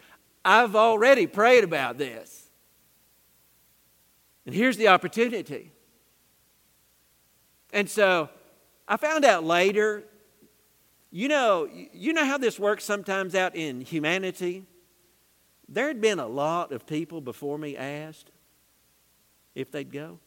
I've 0.46 0.76
already 0.76 1.28
prayed 1.28 1.64
about 1.64 1.98
this. 1.98 2.50
And 4.46 4.56
here's 4.56 4.78
the 4.78 4.88
opportunity. 4.88 5.72
And 7.76 7.90
so 7.90 8.30
I 8.88 8.96
found 8.96 9.26
out 9.26 9.44
later, 9.44 10.06
you 11.12 11.28
know, 11.28 11.68
you 11.94 12.14
know 12.14 12.24
how 12.24 12.38
this 12.38 12.58
works 12.58 12.86
sometimes 12.86 13.36
out 13.36 13.54
in 13.54 13.82
humanity? 13.82 14.66
There 15.68 15.90
had 15.90 16.00
been 16.00 16.20
a 16.20 16.28
lot 16.28 16.72
of 16.72 16.88
people 16.88 17.20
before 17.20 17.58
me 17.58 17.76
asked 17.76 18.32
if 19.56 19.72
they'd 19.72 19.92
go. 19.92 20.20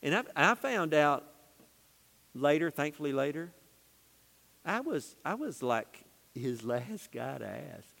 And 0.00 0.14
I, 0.14 0.50
I 0.52 0.54
found 0.54 0.94
out 0.94 1.26
later, 2.34 2.70
thankfully 2.70 3.12
later, 3.12 3.50
I 4.64 4.78
was, 4.78 5.16
I 5.24 5.34
was 5.34 5.60
like 5.60 6.04
his 6.34 6.62
last 6.62 7.10
guy 7.10 7.38
to 7.38 7.46
ask. 7.46 7.96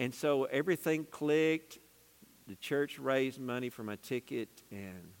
And 0.00 0.12
so 0.12 0.44
everything 0.44 1.06
clicked. 1.08 1.78
The 2.48 2.56
church 2.56 2.98
raised 2.98 3.38
money 3.38 3.68
for 3.68 3.82
my 3.82 3.96
ticket, 3.96 4.48
and, 4.70 5.12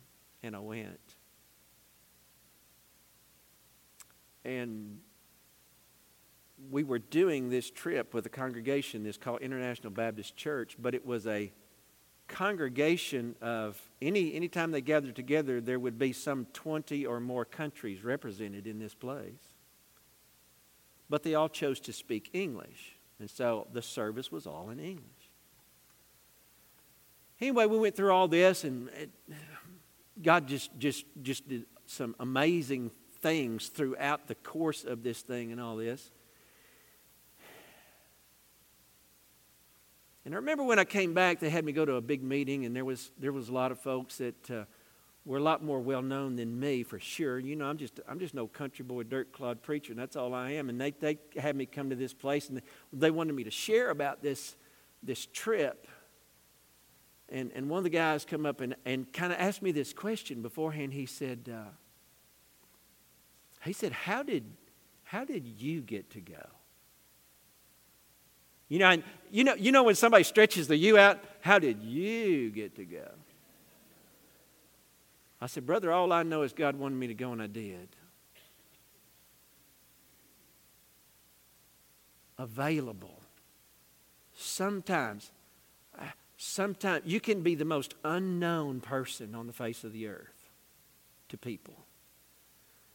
and 0.42 0.56
I 0.56 0.60
went. 0.60 0.98
And 4.44 5.00
we 6.70 6.84
were 6.84 6.98
doing 6.98 7.50
this 7.50 7.70
trip 7.70 8.14
with 8.14 8.24
a 8.26 8.30
congregation 8.30 9.04
that's 9.04 9.18
called 9.18 9.42
International 9.42 9.92
Baptist 9.92 10.36
Church, 10.36 10.76
but 10.80 10.94
it 10.94 11.04
was 11.06 11.26
a 11.26 11.52
congregation 12.28 13.34
of 13.40 13.80
any 14.02 14.34
anytime 14.34 14.70
they 14.70 14.82
gathered 14.82 15.16
together 15.16 15.62
there 15.62 15.78
would 15.78 15.98
be 15.98 16.12
some 16.12 16.46
20 16.52 17.06
or 17.06 17.20
more 17.20 17.46
countries 17.46 18.04
represented 18.04 18.66
in 18.66 18.78
this 18.78 18.94
place 18.94 19.54
but 21.08 21.22
they 21.22 21.34
all 21.34 21.48
chose 21.48 21.80
to 21.80 21.90
speak 21.90 22.28
english 22.34 22.98
and 23.18 23.30
so 23.30 23.66
the 23.72 23.80
service 23.80 24.30
was 24.30 24.46
all 24.46 24.68
in 24.68 24.78
english 24.78 25.17
anyway 27.40 27.66
we 27.66 27.78
went 27.78 27.96
through 27.96 28.12
all 28.12 28.28
this 28.28 28.64
and 28.64 28.88
it, 28.90 29.10
god 30.22 30.46
just 30.46 30.70
just 30.78 31.04
just 31.22 31.48
did 31.48 31.64
some 31.86 32.14
amazing 32.20 32.90
things 33.20 33.68
throughout 33.68 34.28
the 34.28 34.34
course 34.36 34.84
of 34.84 35.02
this 35.02 35.22
thing 35.22 35.52
and 35.52 35.60
all 35.60 35.76
this 35.76 36.10
And 40.28 40.34
I 40.34 40.36
remember 40.36 40.62
when 40.62 40.78
I 40.78 40.84
came 40.84 41.14
back, 41.14 41.40
they 41.40 41.48
had 41.48 41.64
me 41.64 41.72
go 41.72 41.86
to 41.86 41.94
a 41.94 42.02
big 42.02 42.22
meeting, 42.22 42.66
and 42.66 42.76
there 42.76 42.84
was, 42.84 43.12
there 43.18 43.32
was 43.32 43.48
a 43.48 43.52
lot 43.54 43.72
of 43.72 43.78
folks 43.78 44.18
that 44.18 44.50
uh, 44.50 44.64
were 45.24 45.38
a 45.38 45.42
lot 45.42 45.64
more 45.64 45.80
well 45.80 46.02
known 46.02 46.36
than 46.36 46.60
me 46.60 46.82
for 46.82 46.98
sure. 46.98 47.38
You 47.38 47.56
know, 47.56 47.64
I'm 47.64 47.78
just, 47.78 47.98
I'm 48.06 48.18
just 48.18 48.34
no 48.34 48.46
country 48.46 48.84
boy, 48.84 49.04
dirt 49.04 49.32
clod 49.32 49.62
preacher, 49.62 49.90
and 49.92 49.98
that's 49.98 50.16
all 50.16 50.34
I 50.34 50.50
am. 50.50 50.68
And 50.68 50.78
they, 50.78 50.90
they 50.90 51.16
had 51.38 51.56
me 51.56 51.64
come 51.64 51.88
to 51.88 51.96
this 51.96 52.12
place, 52.12 52.50
and 52.50 52.60
they 52.92 53.10
wanted 53.10 53.36
me 53.36 53.44
to 53.44 53.50
share 53.50 53.88
about 53.88 54.22
this, 54.22 54.56
this 55.02 55.24
trip. 55.32 55.86
And, 57.30 57.52
and 57.54 57.68
one 57.68 57.78
of 57.78 57.84
the 57.84 57.90
guys 57.90 58.24
come 58.24 58.46
up 58.46 58.60
and, 58.60 58.74
and 58.84 59.12
kind 59.12 59.32
of 59.32 59.38
asked 59.38 59.60
me 59.60 59.70
this 59.70 59.92
question 59.92 60.40
beforehand. 60.40 60.94
He 60.94 61.06
said, 61.06 61.50
uh, 61.52 61.70
he 63.64 63.72
said, 63.72 63.92
how 63.92 64.22
did, 64.22 64.44
how 65.04 65.24
did 65.24 65.46
you 65.46 65.80
get 65.80 66.10
to 66.10 66.20
go? 66.20 66.46
You 68.68 68.78
know, 68.78 69.02
you 69.30 69.44
know, 69.44 69.54
you 69.54 69.72
know 69.72 69.82
when 69.82 69.94
somebody 69.94 70.24
stretches 70.24 70.68
the 70.68 70.76
you 70.76 70.98
out, 70.98 71.18
how 71.40 71.58
did 71.58 71.82
you 71.82 72.50
get 72.50 72.76
to 72.76 72.84
go? 72.84 73.08
I 75.40 75.46
said, 75.46 75.66
Brother, 75.66 75.92
all 75.92 76.12
I 76.12 76.22
know 76.22 76.42
is 76.42 76.52
God 76.52 76.76
wanted 76.76 76.96
me 76.96 77.06
to 77.06 77.14
go, 77.14 77.32
and 77.32 77.40
I 77.40 77.46
did. 77.46 77.88
Available. 82.36 83.22
Sometimes, 84.34 85.30
sometimes 86.38 87.04
you 87.04 87.20
can 87.20 87.42
be 87.42 87.54
the 87.56 87.64
most 87.64 87.94
unknown 88.04 88.80
person 88.80 89.34
on 89.34 89.46
the 89.46 89.52
face 89.52 89.84
of 89.84 89.92
the 89.92 90.06
earth 90.06 90.48
to 91.28 91.36
people. 91.36 91.74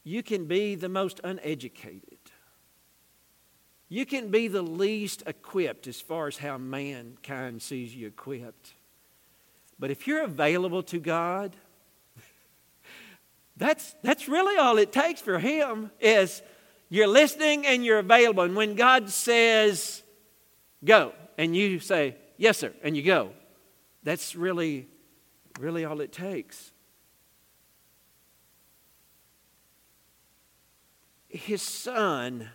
You 0.04 0.24
can 0.24 0.46
be 0.46 0.76
the 0.76 0.90
most 0.90 1.20
uneducated. 1.24 2.18
You 3.90 4.06
can 4.06 4.32
be 4.32 4.48
the 4.48 4.62
least 4.62 5.24
equipped 5.28 5.88
as 5.88 6.02
far 6.02 6.28
as 6.28 6.38
how 6.38 6.58
mankind 6.58 7.62
sees 7.62 7.94
you 7.94 8.08
equipped. 8.08 8.74
But 9.78 9.92
if 9.92 10.08
you're 10.08 10.24
available 10.24 10.82
to 10.84 11.00
God, 11.00 11.56
that's, 13.58 13.94
that's 14.02 14.30
really 14.30 14.58
all 14.58 14.78
it 14.78 14.94
takes 14.94 15.20
for 15.20 15.38
Him 15.38 15.92
is 16.00 16.42
you're 16.90 17.08
listening 17.08 17.68
and 17.68 17.84
you're 17.84 18.00
available. 18.00 18.44
And 18.44 18.56
when 18.56 18.76
God 18.76 19.10
says, 19.10 20.02
go, 20.84 21.14
and 21.38 21.56
you 21.56 21.80
say, 21.80 22.16
yes, 22.44 22.58
sir, 22.58 22.74
and 22.84 22.96
you 22.96 23.04
go, 23.04 23.32
that's 24.04 24.36
really, 24.36 24.88
really 25.60 25.86
all 25.86 26.02
it 26.02 26.12
takes. 26.12 26.72
His 31.30 31.62
son 31.62 32.50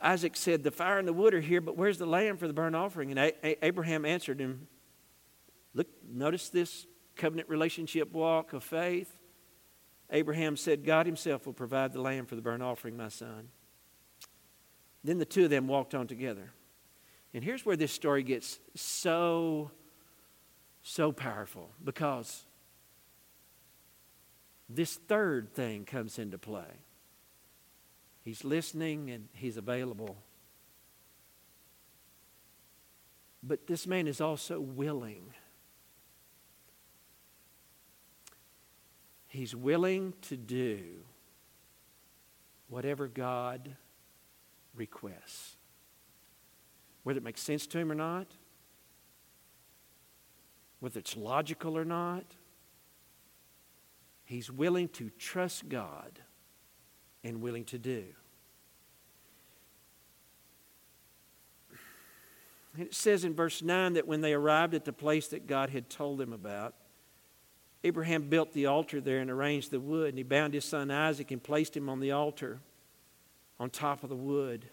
Isaac 0.00 0.36
said, 0.36 0.62
The 0.62 0.70
fire 0.70 0.98
and 0.98 1.08
the 1.08 1.12
wood 1.12 1.34
are 1.34 1.40
here, 1.40 1.60
but 1.60 1.76
where's 1.76 1.98
the 1.98 2.06
lamb 2.06 2.36
for 2.36 2.46
the 2.46 2.52
burnt 2.52 2.76
offering? 2.76 3.10
And 3.10 3.18
A- 3.18 3.64
Abraham 3.64 4.04
answered 4.04 4.40
him, 4.40 4.68
Look, 5.74 5.88
notice 6.08 6.48
this 6.48 6.86
covenant 7.16 7.48
relationship 7.48 8.12
walk 8.12 8.52
of 8.52 8.62
faith. 8.62 9.18
Abraham 10.10 10.56
said, 10.56 10.84
God 10.84 11.06
himself 11.06 11.46
will 11.46 11.52
provide 11.52 11.92
the 11.92 12.00
lamb 12.00 12.26
for 12.26 12.36
the 12.36 12.42
burnt 12.42 12.62
offering, 12.62 12.96
my 12.96 13.08
son. 13.08 13.48
Then 15.04 15.18
the 15.18 15.24
two 15.24 15.44
of 15.44 15.50
them 15.50 15.66
walked 15.66 15.94
on 15.94 16.06
together. 16.06 16.52
And 17.34 17.44
here's 17.44 17.64
where 17.64 17.76
this 17.76 17.92
story 17.92 18.22
gets 18.22 18.58
so, 18.74 19.70
so 20.82 21.12
powerful 21.12 21.70
because 21.84 22.44
this 24.68 24.94
third 24.94 25.52
thing 25.54 25.84
comes 25.84 26.18
into 26.18 26.38
play. 26.38 26.82
He's 28.22 28.44
listening 28.44 29.10
and 29.10 29.28
he's 29.32 29.56
available. 29.56 30.16
But 33.42 33.66
this 33.66 33.86
man 33.86 34.08
is 34.08 34.20
also 34.20 34.60
willing. 34.60 35.32
He's 39.28 39.54
willing 39.54 40.14
to 40.22 40.36
do 40.36 40.80
whatever 42.68 43.06
God 43.06 43.76
requests. 44.74 45.57
Whether 47.02 47.18
it 47.18 47.24
makes 47.24 47.40
sense 47.40 47.66
to 47.68 47.78
him 47.78 47.90
or 47.90 47.94
not, 47.94 48.26
whether 50.80 50.98
it's 51.00 51.16
logical 51.16 51.76
or 51.76 51.84
not, 51.84 52.24
he's 54.24 54.50
willing 54.50 54.88
to 54.88 55.10
trust 55.18 55.68
God 55.68 56.20
and 57.24 57.40
willing 57.40 57.64
to 57.66 57.78
do. 57.78 58.04
And 62.74 62.86
it 62.86 62.94
says 62.94 63.24
in 63.24 63.34
verse 63.34 63.60
9 63.60 63.94
that 63.94 64.06
when 64.06 64.20
they 64.20 64.34
arrived 64.34 64.74
at 64.74 64.84
the 64.84 64.92
place 64.92 65.28
that 65.28 65.48
God 65.48 65.70
had 65.70 65.90
told 65.90 66.18
them 66.18 66.32
about, 66.32 66.74
Abraham 67.82 68.28
built 68.28 68.52
the 68.52 68.66
altar 68.66 69.00
there 69.00 69.18
and 69.18 69.30
arranged 69.30 69.70
the 69.70 69.80
wood, 69.80 70.10
and 70.10 70.18
he 70.18 70.22
bound 70.22 70.54
his 70.54 70.64
son 70.64 70.90
Isaac 70.90 71.30
and 71.30 71.42
placed 71.42 71.76
him 71.76 71.88
on 71.88 71.98
the 72.00 72.12
altar 72.12 72.60
on 73.58 73.70
top 73.70 74.02
of 74.02 74.08
the 74.08 74.16
wood. 74.16 74.68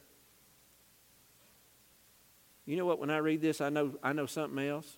You 2.65 2.77
know 2.77 2.85
what? 2.85 2.99
When 2.99 3.09
I 3.09 3.17
read 3.17 3.41
this, 3.41 3.61
I 3.61 3.69
know, 3.69 3.93
I 4.01 4.13
know 4.13 4.25
something 4.25 4.65
else. 4.65 4.97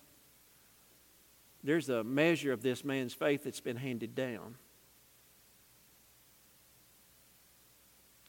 There's 1.62 1.88
a 1.88 2.02
measure 2.04 2.52
of 2.52 2.62
this 2.62 2.84
man's 2.84 3.12
faith 3.12 3.44
that's 3.44 3.60
been 3.60 3.76
handed 3.76 4.14
down. 4.14 4.54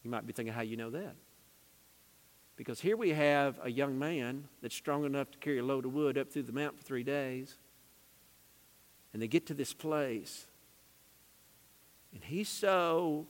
You 0.03 0.11
might 0.11 0.25
be 0.25 0.33
thinking, 0.33 0.53
how 0.53 0.61
you 0.61 0.77
know 0.77 0.89
that? 0.89 1.15
Because 2.55 2.81
here 2.81 2.97
we 2.97 3.11
have 3.11 3.57
a 3.63 3.71
young 3.71 3.97
man 3.97 4.45
that's 4.61 4.75
strong 4.75 5.05
enough 5.05 5.31
to 5.31 5.37
carry 5.37 5.59
a 5.59 5.63
load 5.63 5.85
of 5.85 5.93
wood 5.93 6.17
up 6.17 6.29
through 6.29 6.43
the 6.43 6.51
mountain 6.51 6.77
for 6.77 6.83
three 6.83 7.03
days. 7.03 7.55
And 9.13 9.21
they 9.21 9.27
get 9.27 9.45
to 9.47 9.53
this 9.53 9.73
place. 9.73 10.45
And 12.13 12.23
he 12.23 12.43
so 12.43 13.27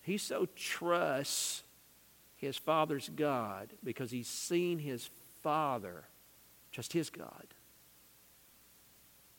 he 0.00 0.16
so 0.16 0.46
trusts 0.56 1.62
his 2.36 2.56
father's 2.56 3.10
God 3.14 3.74
because 3.84 4.10
he's 4.10 4.28
seen 4.28 4.78
his 4.78 5.10
father 5.48 6.04
trust 6.72 6.92
his 6.92 7.08
God. 7.08 7.46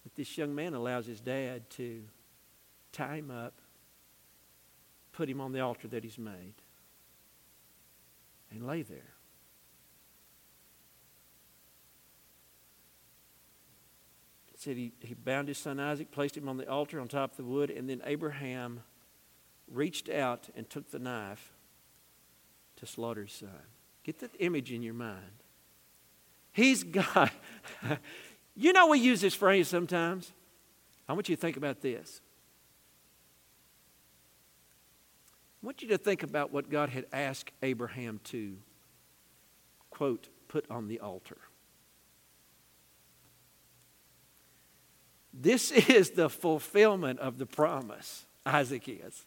That 0.04 0.16
this 0.16 0.40
young 0.40 0.56
man 0.56 0.74
allows 0.74 1.06
his 1.06 1.22
dad 1.22 1.70
to 1.72 2.02
tie 2.92 3.18
him 3.18 3.30
up, 3.30 3.54
put 5.12 5.30
him 5.30 5.40
on 5.40 5.52
the 5.52 5.60
altar 5.60 5.88
that 5.90 6.04
he's 6.04 6.18
made, 6.18 6.56
and 8.50 8.66
lay 8.66 8.82
there. 8.82 9.14
said 14.56 14.76
he, 14.76 14.92
he 15.00 15.14
bound 15.14 15.48
his 15.48 15.58
son 15.58 15.80
Isaac, 15.80 16.12
placed 16.12 16.36
him 16.36 16.50
on 16.50 16.58
the 16.58 16.70
altar 16.70 17.00
on 17.00 17.08
top 17.08 17.32
of 17.32 17.38
the 17.38 17.46
wood, 17.46 17.70
and 17.70 17.88
then 17.88 18.02
Abraham 18.04 18.82
reached 19.72 20.10
out 20.10 20.50
and 20.54 20.70
took 20.70 20.92
the 20.92 21.00
knife 21.00 21.54
to 22.76 22.86
slaughter 22.86 23.22
his 23.22 23.32
son. 23.32 23.62
Get 24.04 24.20
that 24.20 24.32
image 24.40 24.74
in 24.74 24.84
your 24.84 24.96
mind. 24.96 25.44
He's 26.60 26.84
God. 26.84 27.32
you 28.56 28.74
know, 28.74 28.88
we 28.88 29.00
use 29.00 29.22
this 29.22 29.34
phrase 29.34 29.70
sometimes. 29.70 30.34
I 31.08 31.14
want 31.14 31.30
you 31.30 31.36
to 31.38 31.42
think 31.42 31.56
about 31.56 31.80
this. 31.80 32.20
I 35.64 35.66
want 35.66 35.82
you 35.82 35.88
to 35.88 35.98
think 35.98 36.22
about 36.22 36.52
what 36.52 36.70
God 36.70 36.90
had 36.90 37.06
asked 37.14 37.52
Abraham 37.64 38.20
to, 38.26 38.58
quote, 39.90 40.28
put 40.50 40.70
on 40.70 40.90
the 40.90 41.00
altar. 41.00 41.38
This 45.34 45.72
is 45.90 46.12
the 46.12 46.30
fulfillment 46.30 47.20
of 47.20 47.38
the 47.38 47.46
promise, 47.46 48.26
Isaac 48.46 48.90
is. 48.90 49.26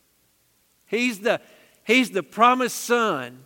He's 0.84 1.20
the, 1.20 1.40
he's 1.84 2.10
the 2.10 2.22
promised 2.22 2.76
son. 2.76 3.44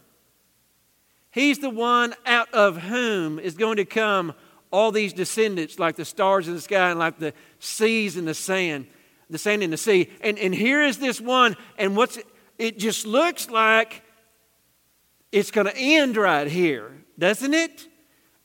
He's 1.36 1.58
the 1.58 1.68
one 1.68 2.14
out 2.24 2.48
of 2.54 2.78
whom 2.78 3.38
is 3.38 3.56
going 3.56 3.76
to 3.76 3.84
come 3.84 4.32
all 4.70 4.90
these 4.90 5.12
descendants, 5.12 5.78
like 5.78 5.96
the 5.96 6.06
stars 6.06 6.48
in 6.48 6.54
the 6.54 6.62
sky 6.62 6.88
and 6.88 6.98
like 6.98 7.18
the 7.18 7.34
seas 7.58 8.16
in 8.16 8.24
the 8.24 8.32
sand, 8.32 8.86
the 9.28 9.36
sand 9.36 9.62
in 9.62 9.70
the 9.70 9.76
sea. 9.76 10.10
And, 10.22 10.38
and 10.38 10.54
here 10.54 10.82
is 10.82 10.96
this 10.96 11.20
one, 11.20 11.54
and 11.76 11.94
what's 11.94 12.18
it 12.56 12.78
just 12.78 13.04
looks 13.04 13.50
like 13.50 14.02
it's 15.30 15.50
going 15.50 15.66
to 15.66 15.76
end 15.76 16.16
right 16.16 16.46
here, 16.46 16.90
doesn't 17.18 17.52
it? 17.52 17.86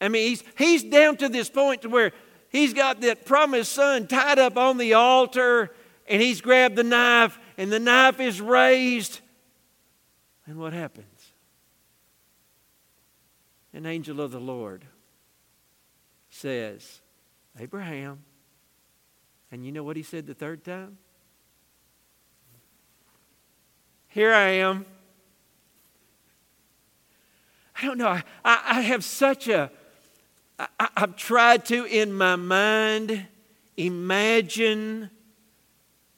I 0.01 0.10
mean, 0.10 0.27
he's, 0.27 0.43
he's 0.58 0.84
down 0.84 1.15
to 1.15 1.30
this 1.30 1.49
point 1.49 1.84
to 1.84 1.89
where 1.89 2.12
he's 2.49 2.73
got 2.73 2.99
that 2.99 3.25
promised 3.25 3.71
son 3.71 4.06
tied 4.06 4.38
up 4.38 4.58
on 4.58 4.77
the 4.77 4.95
altar 4.95 5.71
and 6.10 6.21
he's 6.21 6.41
grabbed 6.41 6.75
the 6.75 6.84
knife 6.84 7.39
and 7.58 7.71
the 7.71 7.80
knife 7.80 8.19
is 8.19 8.41
raised. 8.41 9.21
And 10.45 10.58
what 10.58 10.73
happens? 10.73 11.11
An 13.74 13.86
angel 13.86 14.20
of 14.20 14.32
the 14.32 14.40
Lord 14.40 14.86
says, 16.30 17.02
Abraham. 17.60 18.24
And 19.52 19.66
you 19.66 19.72
know 19.72 19.84
what 19.84 19.98
he 19.98 20.04
said 20.04 20.28
the 20.28 20.34
third 20.34 20.64
time? 20.64 20.98
Here 24.08 24.34
I 24.34 24.50
am. 24.50 24.86
I 27.82 27.86
don't 27.86 27.98
know. 27.98 28.08
I, 28.08 28.24
I 28.46 28.82
have 28.82 29.04
such 29.04 29.48
a 29.48 29.72
I, 30.80 30.90
I've 30.96 31.16
tried 31.16 31.66
to, 31.66 31.86
in 31.86 32.14
my 32.14 32.36
mind, 32.36 33.26
imagine 33.78 35.10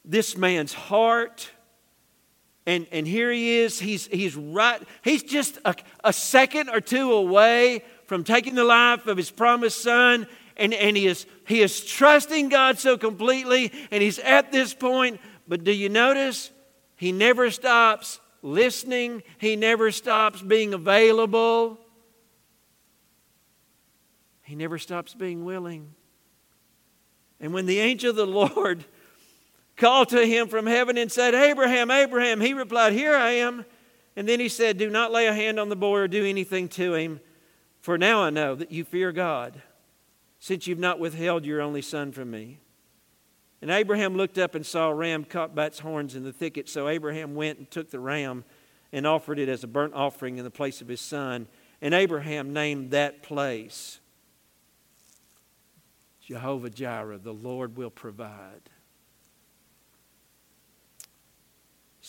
this 0.04 0.36
man's 0.36 0.74
heart. 0.74 1.50
And, 2.66 2.86
and 2.92 3.06
here 3.06 3.30
he 3.30 3.58
is. 3.58 3.78
He's, 3.78 4.06
he's 4.06 4.36
right. 4.36 4.82
He's 5.02 5.22
just 5.22 5.58
a, 5.64 5.74
a 6.02 6.12
second 6.12 6.70
or 6.70 6.80
two 6.80 7.12
away 7.12 7.84
from 8.06 8.24
taking 8.24 8.54
the 8.54 8.64
life 8.64 9.06
of 9.06 9.16
his 9.16 9.30
promised 9.30 9.82
son. 9.82 10.26
And, 10.56 10.72
and 10.72 10.96
he, 10.96 11.06
is, 11.06 11.26
he 11.46 11.60
is 11.60 11.84
trusting 11.84 12.48
God 12.48 12.78
so 12.78 12.96
completely. 12.96 13.70
And 13.90 14.02
he's 14.02 14.18
at 14.18 14.50
this 14.50 14.72
point. 14.72 15.20
But 15.46 15.64
do 15.64 15.72
you 15.72 15.88
notice? 15.88 16.50
He 16.96 17.12
never 17.12 17.50
stops 17.50 18.20
listening, 18.40 19.22
he 19.38 19.56
never 19.56 19.90
stops 19.90 20.42
being 20.42 20.74
available. 20.74 21.78
He 24.42 24.54
never 24.54 24.78
stops 24.78 25.14
being 25.14 25.46
willing. 25.46 25.94
And 27.40 27.54
when 27.54 27.64
the 27.64 27.78
angel 27.78 28.10
of 28.10 28.16
the 28.16 28.26
Lord 28.54 28.84
called 29.76 30.10
to 30.10 30.24
him 30.24 30.48
from 30.48 30.66
heaven 30.66 30.96
and 30.98 31.10
said, 31.10 31.34
Abraham, 31.34 31.90
Abraham, 31.90 32.40
he 32.40 32.54
replied, 32.54 32.92
Here 32.92 33.14
I 33.14 33.30
am. 33.32 33.64
And 34.16 34.28
then 34.28 34.40
he 34.40 34.48
said, 34.48 34.78
Do 34.78 34.90
not 34.90 35.12
lay 35.12 35.26
a 35.26 35.32
hand 35.32 35.58
on 35.58 35.68
the 35.68 35.76
boy 35.76 35.98
or 35.98 36.08
do 36.08 36.24
anything 36.24 36.68
to 36.70 36.94
him, 36.94 37.20
for 37.80 37.98
now 37.98 38.22
I 38.22 38.30
know 38.30 38.54
that 38.54 38.70
you 38.70 38.84
fear 38.84 39.12
God, 39.12 39.60
since 40.38 40.66
you've 40.66 40.78
not 40.78 41.00
withheld 41.00 41.44
your 41.44 41.60
only 41.60 41.82
son 41.82 42.12
from 42.12 42.30
me. 42.30 42.60
And 43.60 43.70
Abraham 43.70 44.14
looked 44.14 44.38
up 44.38 44.54
and 44.54 44.64
saw 44.64 44.90
a 44.90 44.94
ram 44.94 45.24
caught 45.24 45.54
by 45.54 45.66
its 45.66 45.78
horns 45.78 46.14
in 46.14 46.22
the 46.22 46.32
thicket. 46.32 46.68
So 46.68 46.86
Abraham 46.86 47.34
went 47.34 47.58
and 47.58 47.70
took 47.70 47.90
the 47.90 47.98
ram 47.98 48.44
and 48.92 49.06
offered 49.06 49.38
it 49.38 49.48
as 49.48 49.64
a 49.64 49.66
burnt 49.66 49.94
offering 49.94 50.36
in 50.36 50.44
the 50.44 50.50
place 50.50 50.82
of 50.82 50.88
his 50.88 51.00
son. 51.00 51.48
And 51.80 51.94
Abraham 51.94 52.52
named 52.52 52.90
that 52.90 53.22
place 53.22 54.00
Jehovah 56.20 56.70
Jireh, 56.70 57.18
the 57.18 57.32
Lord 57.34 57.76
will 57.76 57.90
provide. 57.90 58.70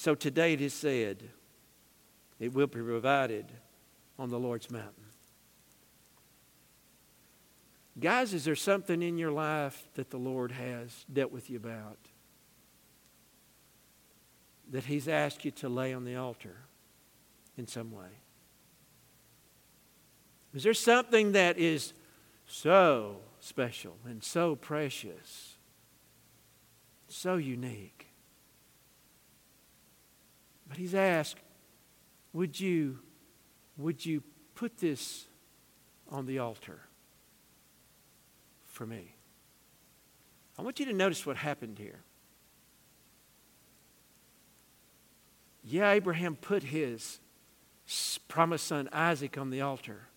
So 0.05 0.13
today 0.13 0.53
it 0.53 0.61
is 0.61 0.75
said, 0.75 1.23
it 2.39 2.53
will 2.53 2.67
be 2.67 2.79
provided 2.79 3.51
on 4.19 4.29
the 4.29 4.37
Lord's 4.37 4.69
mountain. 4.69 5.03
Guys, 7.99 8.31
is 8.31 8.45
there 8.45 8.55
something 8.55 9.01
in 9.01 9.17
your 9.17 9.31
life 9.31 9.83
that 9.95 10.11
the 10.11 10.19
Lord 10.19 10.51
has 10.51 11.07
dealt 11.11 11.31
with 11.31 11.49
you 11.49 11.57
about? 11.57 11.97
That 14.69 14.83
He's 14.83 15.07
asked 15.07 15.43
you 15.43 15.49
to 15.49 15.69
lay 15.69 15.91
on 15.91 16.05
the 16.05 16.17
altar 16.17 16.55
in 17.57 17.65
some 17.65 17.91
way? 17.91 18.21
Is 20.53 20.61
there 20.61 20.75
something 20.75 21.31
that 21.31 21.57
is 21.57 21.93
so 22.45 23.21
special 23.39 23.97
and 24.05 24.23
so 24.23 24.55
precious, 24.55 25.55
so 27.07 27.37
unique. 27.37 27.94
But 30.75 30.81
he's 30.81 30.93
asked, 30.93 31.37
would 32.33 32.59
you, 32.59 32.99
would 33.77 34.05
you 34.05 34.21
put 34.55 34.77
this 34.77 35.23
on 36.11 36.25
the 36.25 36.39
altar 36.39 36.81
for 38.65 38.85
me? 38.85 39.15
I 40.59 40.63
want 40.63 40.81
you 40.81 40.85
to 40.87 40.91
notice 40.91 41.25
what 41.25 41.37
happened 41.37 41.79
here. 41.79 42.01
Yeah, 45.63 45.91
Abraham 45.91 46.35
put 46.35 46.61
his 46.61 47.21
promised 48.27 48.67
son 48.67 48.89
Isaac 48.91 49.37
on 49.37 49.51
the 49.51 49.61
altar. 49.61 50.09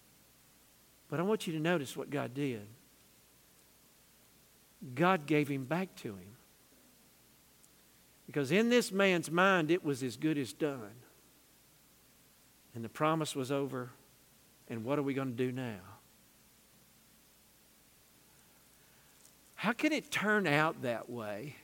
But 1.08 1.20
I 1.20 1.22
want 1.22 1.46
you 1.46 1.52
to 1.52 1.60
notice 1.60 1.96
what 1.96 2.10
God 2.10 2.34
did. 2.34 2.66
God 4.96 5.24
gave 5.24 5.46
him 5.46 5.66
back 5.66 5.94
to 5.98 6.08
him. 6.08 6.37
Because 8.28 8.52
in 8.52 8.68
this 8.68 8.92
man's 8.92 9.30
mind, 9.30 9.70
it 9.70 9.82
was 9.82 10.02
as 10.02 10.18
good 10.18 10.36
as 10.36 10.52
done. 10.52 10.92
And 12.74 12.84
the 12.84 12.88
promise 12.90 13.34
was 13.34 13.50
over. 13.50 13.88
And 14.68 14.84
what 14.84 14.98
are 14.98 15.02
we 15.02 15.14
going 15.14 15.30
to 15.30 15.34
do 15.34 15.50
now? 15.50 15.80
How 19.54 19.72
can 19.72 19.92
it 19.92 20.10
turn 20.10 20.46
out 20.46 20.82
that 20.82 21.08
way? 21.08 21.56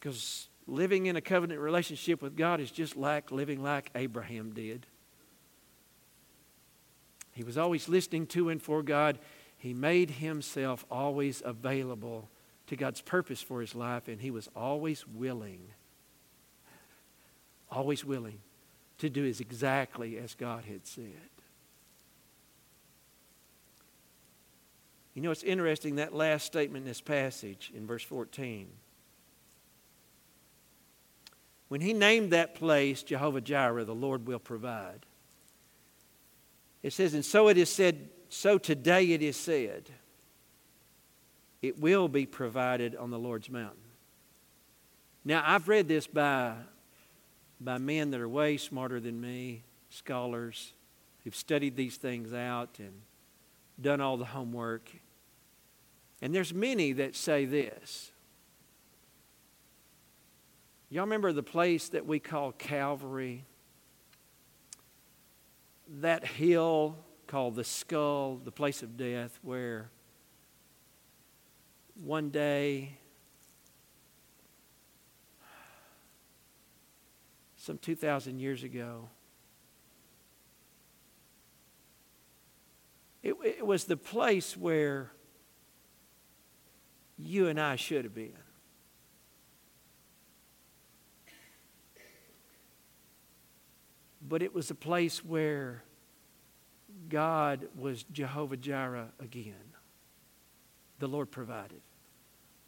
Because 0.00 0.48
living 0.66 1.06
in 1.06 1.14
a 1.14 1.20
covenant 1.20 1.60
relationship 1.60 2.20
with 2.20 2.36
God 2.36 2.60
is 2.60 2.72
just 2.72 2.96
like 2.96 3.30
living 3.30 3.62
like 3.62 3.88
Abraham 3.94 4.50
did. 4.50 4.84
He 7.34 7.44
was 7.44 7.56
always 7.56 7.88
listening 7.88 8.26
to 8.26 8.48
and 8.48 8.60
for 8.60 8.82
God. 8.82 9.20
He 9.56 9.72
made 9.72 10.10
himself 10.10 10.84
always 10.90 11.40
available 11.44 12.28
to 12.72 12.76
God's 12.76 13.02
purpose 13.02 13.42
for 13.42 13.60
his 13.60 13.74
life, 13.74 14.08
and 14.08 14.18
he 14.18 14.30
was 14.30 14.48
always 14.56 15.06
willing, 15.06 15.60
always 17.70 18.02
willing 18.02 18.38
to 18.96 19.10
do 19.10 19.26
as 19.26 19.40
exactly 19.40 20.16
as 20.16 20.34
God 20.34 20.64
had 20.64 20.86
said. 20.86 21.28
You 25.12 25.20
know, 25.20 25.30
it's 25.30 25.42
interesting 25.42 25.96
that 25.96 26.14
last 26.14 26.46
statement 26.46 26.84
in 26.84 26.88
this 26.88 27.02
passage 27.02 27.70
in 27.74 27.86
verse 27.86 28.04
14. 28.04 28.68
When 31.68 31.82
he 31.82 31.92
named 31.92 32.30
that 32.30 32.54
place 32.54 33.02
Jehovah 33.02 33.42
Jireh, 33.42 33.84
the 33.84 33.94
Lord 33.94 34.26
will 34.26 34.38
provide. 34.38 35.04
It 36.82 36.94
says, 36.94 37.12
and 37.12 37.22
so 37.22 37.48
it 37.48 37.58
is 37.58 37.68
said, 37.68 38.08
so 38.30 38.56
today 38.56 39.12
it 39.12 39.20
is 39.20 39.36
said, 39.36 39.90
it 41.62 41.78
will 41.78 42.08
be 42.08 42.26
provided 42.26 42.96
on 42.96 43.10
the 43.10 43.18
Lord's 43.18 43.48
mountain. 43.48 43.78
Now, 45.24 45.44
I've 45.46 45.68
read 45.68 45.86
this 45.86 46.08
by, 46.08 46.54
by 47.60 47.78
men 47.78 48.10
that 48.10 48.20
are 48.20 48.28
way 48.28 48.56
smarter 48.56 48.98
than 48.98 49.20
me, 49.20 49.62
scholars 49.88 50.72
who've 51.22 51.36
studied 51.36 51.76
these 51.76 51.96
things 51.96 52.32
out 52.32 52.80
and 52.80 52.92
done 53.80 54.00
all 54.00 54.16
the 54.16 54.24
homework. 54.24 54.90
And 56.20 56.34
there's 56.34 56.52
many 56.52 56.92
that 56.94 57.14
say 57.14 57.44
this. 57.44 58.10
Y'all 60.90 61.04
remember 61.04 61.32
the 61.32 61.42
place 61.42 61.88
that 61.90 62.04
we 62.04 62.18
call 62.18 62.52
Calvary? 62.52 63.44
That 66.00 66.26
hill 66.26 66.96
called 67.28 67.54
the 67.54 67.64
skull, 67.64 68.40
the 68.44 68.52
place 68.52 68.82
of 68.82 68.96
death, 68.96 69.38
where 69.42 69.90
one 71.94 72.30
day, 72.30 72.98
some 77.56 77.78
2,000 77.78 78.38
years 78.38 78.62
ago, 78.62 79.08
it, 83.22 83.34
it 83.44 83.66
was 83.66 83.84
the 83.84 83.96
place 83.96 84.56
where 84.56 85.12
you 87.18 87.48
and 87.48 87.60
I 87.60 87.76
should 87.76 88.04
have 88.04 88.14
been. 88.14 88.32
But 94.26 94.42
it 94.42 94.54
was 94.54 94.70
a 94.70 94.74
place 94.74 95.24
where 95.24 95.82
God 97.08 97.68
was 97.76 98.02
Jehovah 98.04 98.56
Jireh 98.56 99.08
again. 99.20 99.71
The 101.02 101.08
Lord 101.08 101.32
provided. 101.32 101.80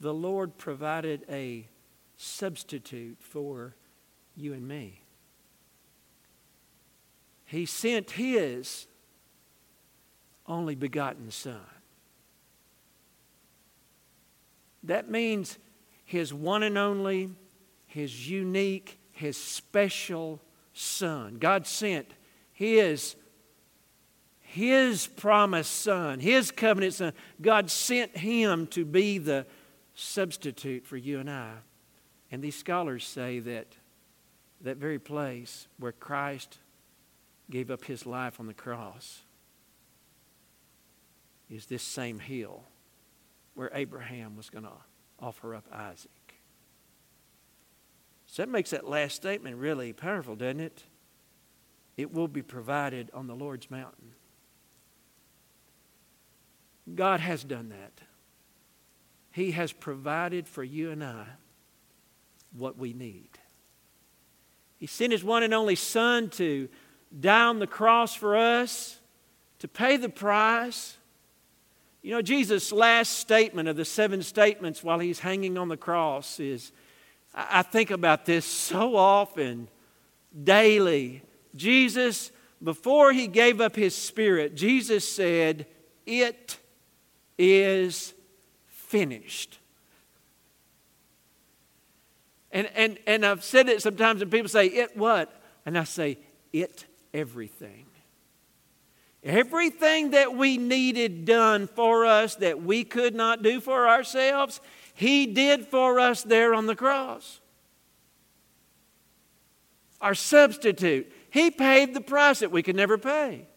The 0.00 0.12
Lord 0.12 0.58
provided 0.58 1.24
a 1.30 1.68
substitute 2.16 3.18
for 3.20 3.76
you 4.34 4.52
and 4.52 4.66
me. 4.66 5.02
He 7.44 7.64
sent 7.64 8.10
His 8.10 8.88
only 10.48 10.74
begotten 10.74 11.30
Son. 11.30 11.60
That 14.82 15.08
means 15.08 15.58
His 16.04 16.34
one 16.34 16.64
and 16.64 16.76
only, 16.76 17.30
His 17.86 18.28
unique, 18.28 18.98
His 19.12 19.36
special 19.36 20.42
Son. 20.72 21.36
God 21.38 21.68
sent 21.68 22.14
His 22.52 23.14
his 24.54 25.08
promised 25.08 25.80
son, 25.80 26.20
his 26.20 26.52
covenant 26.52 26.94
son, 26.94 27.12
God 27.42 27.72
sent 27.72 28.16
him 28.16 28.68
to 28.68 28.84
be 28.84 29.18
the 29.18 29.46
substitute 29.96 30.86
for 30.86 30.96
you 30.96 31.18
and 31.18 31.28
I. 31.28 31.54
And 32.30 32.40
these 32.40 32.54
scholars 32.54 33.04
say 33.04 33.40
that 33.40 33.66
that 34.60 34.76
very 34.76 35.00
place 35.00 35.66
where 35.80 35.90
Christ 35.90 36.58
gave 37.50 37.68
up 37.68 37.84
his 37.84 38.06
life 38.06 38.38
on 38.38 38.46
the 38.46 38.54
cross 38.54 39.22
is 41.50 41.66
this 41.66 41.82
same 41.82 42.20
hill 42.20 42.62
where 43.54 43.72
Abraham 43.74 44.36
was 44.36 44.50
going 44.50 44.64
to 44.64 44.70
offer 45.18 45.56
up 45.56 45.64
Isaac. 45.72 46.10
So 48.26 48.42
that 48.42 48.48
makes 48.48 48.70
that 48.70 48.88
last 48.88 49.16
statement 49.16 49.56
really 49.56 49.92
powerful, 49.92 50.36
doesn't 50.36 50.60
it? 50.60 50.84
It 51.96 52.12
will 52.12 52.28
be 52.28 52.42
provided 52.42 53.10
on 53.12 53.26
the 53.26 53.34
Lord's 53.34 53.68
mountain. 53.68 54.12
God 56.92 57.20
has 57.20 57.42
done 57.44 57.70
that. 57.70 57.92
He 59.32 59.52
has 59.52 59.72
provided 59.72 60.46
for 60.46 60.62
you 60.62 60.90
and 60.90 61.02
I 61.02 61.26
what 62.52 62.78
we 62.78 62.92
need. 62.92 63.30
He 64.78 64.86
sent 64.86 65.12
His 65.12 65.24
one 65.24 65.42
and 65.42 65.54
only 65.54 65.74
Son 65.74 66.28
to 66.30 66.68
die 67.18 67.44
on 67.46 67.58
the 67.58 67.66
cross 67.66 68.14
for 68.14 68.36
us, 68.36 68.98
to 69.60 69.68
pay 69.68 69.96
the 69.96 70.08
price. 70.08 70.96
You 72.02 72.10
know, 72.10 72.22
Jesus' 72.22 72.70
last 72.70 73.18
statement 73.18 73.68
of 73.68 73.76
the 73.76 73.84
seven 73.84 74.22
statements 74.22 74.84
while 74.84 74.98
He's 74.98 75.20
hanging 75.20 75.56
on 75.56 75.68
the 75.68 75.76
cross 75.76 76.38
is 76.38 76.70
I 77.34 77.62
think 77.62 77.90
about 77.90 78.26
this 78.26 78.44
so 78.44 78.94
often, 78.94 79.68
daily. 80.44 81.22
Jesus, 81.56 82.30
before 82.62 83.12
He 83.12 83.26
gave 83.26 83.60
up 83.60 83.74
His 83.74 83.94
Spirit, 83.96 84.54
Jesus 84.54 85.08
said, 85.08 85.66
It 86.06 86.58
is 87.38 88.14
finished. 88.66 89.58
And, 92.50 92.68
and, 92.76 92.98
and 93.06 93.26
I've 93.26 93.42
said 93.42 93.68
it 93.68 93.82
sometimes, 93.82 94.22
and 94.22 94.30
people 94.30 94.48
say, 94.48 94.66
It 94.66 94.96
what? 94.96 95.42
And 95.66 95.76
I 95.76 95.84
say, 95.84 96.18
It 96.52 96.86
everything. 97.12 97.86
Everything 99.24 100.10
that 100.10 100.36
we 100.36 100.58
needed 100.58 101.24
done 101.24 101.66
for 101.66 102.04
us 102.04 102.36
that 102.36 102.62
we 102.62 102.84
could 102.84 103.14
not 103.14 103.42
do 103.42 103.60
for 103.60 103.88
ourselves, 103.88 104.60
He 104.94 105.26
did 105.26 105.66
for 105.66 105.98
us 105.98 106.22
there 106.22 106.54
on 106.54 106.66
the 106.66 106.76
cross. 106.76 107.40
Our 110.00 110.14
substitute. 110.14 111.10
He 111.30 111.50
paid 111.50 111.94
the 111.94 112.00
price 112.00 112.40
that 112.40 112.52
we 112.52 112.62
could 112.62 112.76
never 112.76 112.98
pay. 112.98 113.48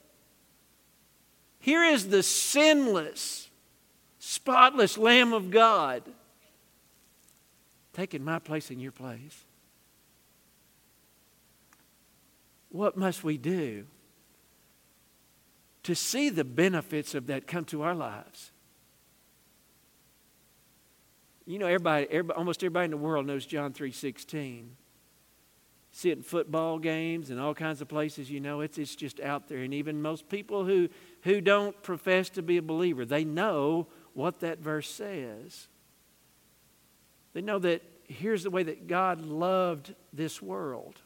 Here 1.59 1.83
is 1.83 2.07
the 2.07 2.23
sinless, 2.23 3.46
spotless 4.19 4.97
Lamb 4.97 5.34
of 5.34 5.51
God, 5.51 6.03
taking 7.93 8.24
my 8.24 8.39
place 8.39 8.72
in 8.72 8.80
your 8.80 8.91
place. 8.91 9.43
What 12.70 12.97
must 12.97 13.24
we 13.24 13.38
do 13.38 13.86
to 15.84 15.95
see 15.95 16.30
the 16.30 16.43
benefits 16.43 17.15
of 17.15 17.28
that 17.28 17.47
come 17.47 17.65
to 17.65 17.82
our 17.82 17.95
lives? 17.95 18.51
You 21.45 21.59
know, 21.59 21.65
everybody, 21.65 22.07
everybody 22.09 22.38
almost 22.38 22.61
everybody 22.61 22.86
in 22.86 22.91
the 22.91 22.97
world 22.97 23.26
knows 23.26 23.45
John 23.45 23.72
3.16. 23.72 24.65
See 25.93 26.09
it 26.11 26.18
in 26.18 26.24
football 26.24 26.78
games 26.78 27.30
and 27.30 27.39
all 27.39 27.55
kinds 27.55 27.82
of 27.82 27.88
places, 27.88 28.30
you 28.30 28.39
know, 28.39 28.61
it's, 28.61 28.78
it's 28.78 28.95
just 28.95 29.20
out 29.22 29.47
there. 29.47 29.59
And 29.59 29.74
even 29.74 30.01
most 30.01 30.30
people 30.30 30.65
who, 30.65 30.89
who 31.22 31.41
don't 31.41 31.82
profess 31.82 32.30
to 32.32 32.41
be 32.41 32.57
a 32.57 32.61
believer, 32.61 33.05
they 33.05 33.24
know 33.24 33.88
what 34.18 34.39
that 34.39 34.57
verse 34.57 34.89
says. 34.89 35.68
They 37.34 37.41
know 37.41 37.59
that 37.59 37.84
here's 38.07 38.41
the 38.41 38.49
way 38.49 38.63
that 38.63 38.88
God 38.88 39.22
loved 39.22 39.93
this 40.11 40.41
world. 40.41 40.99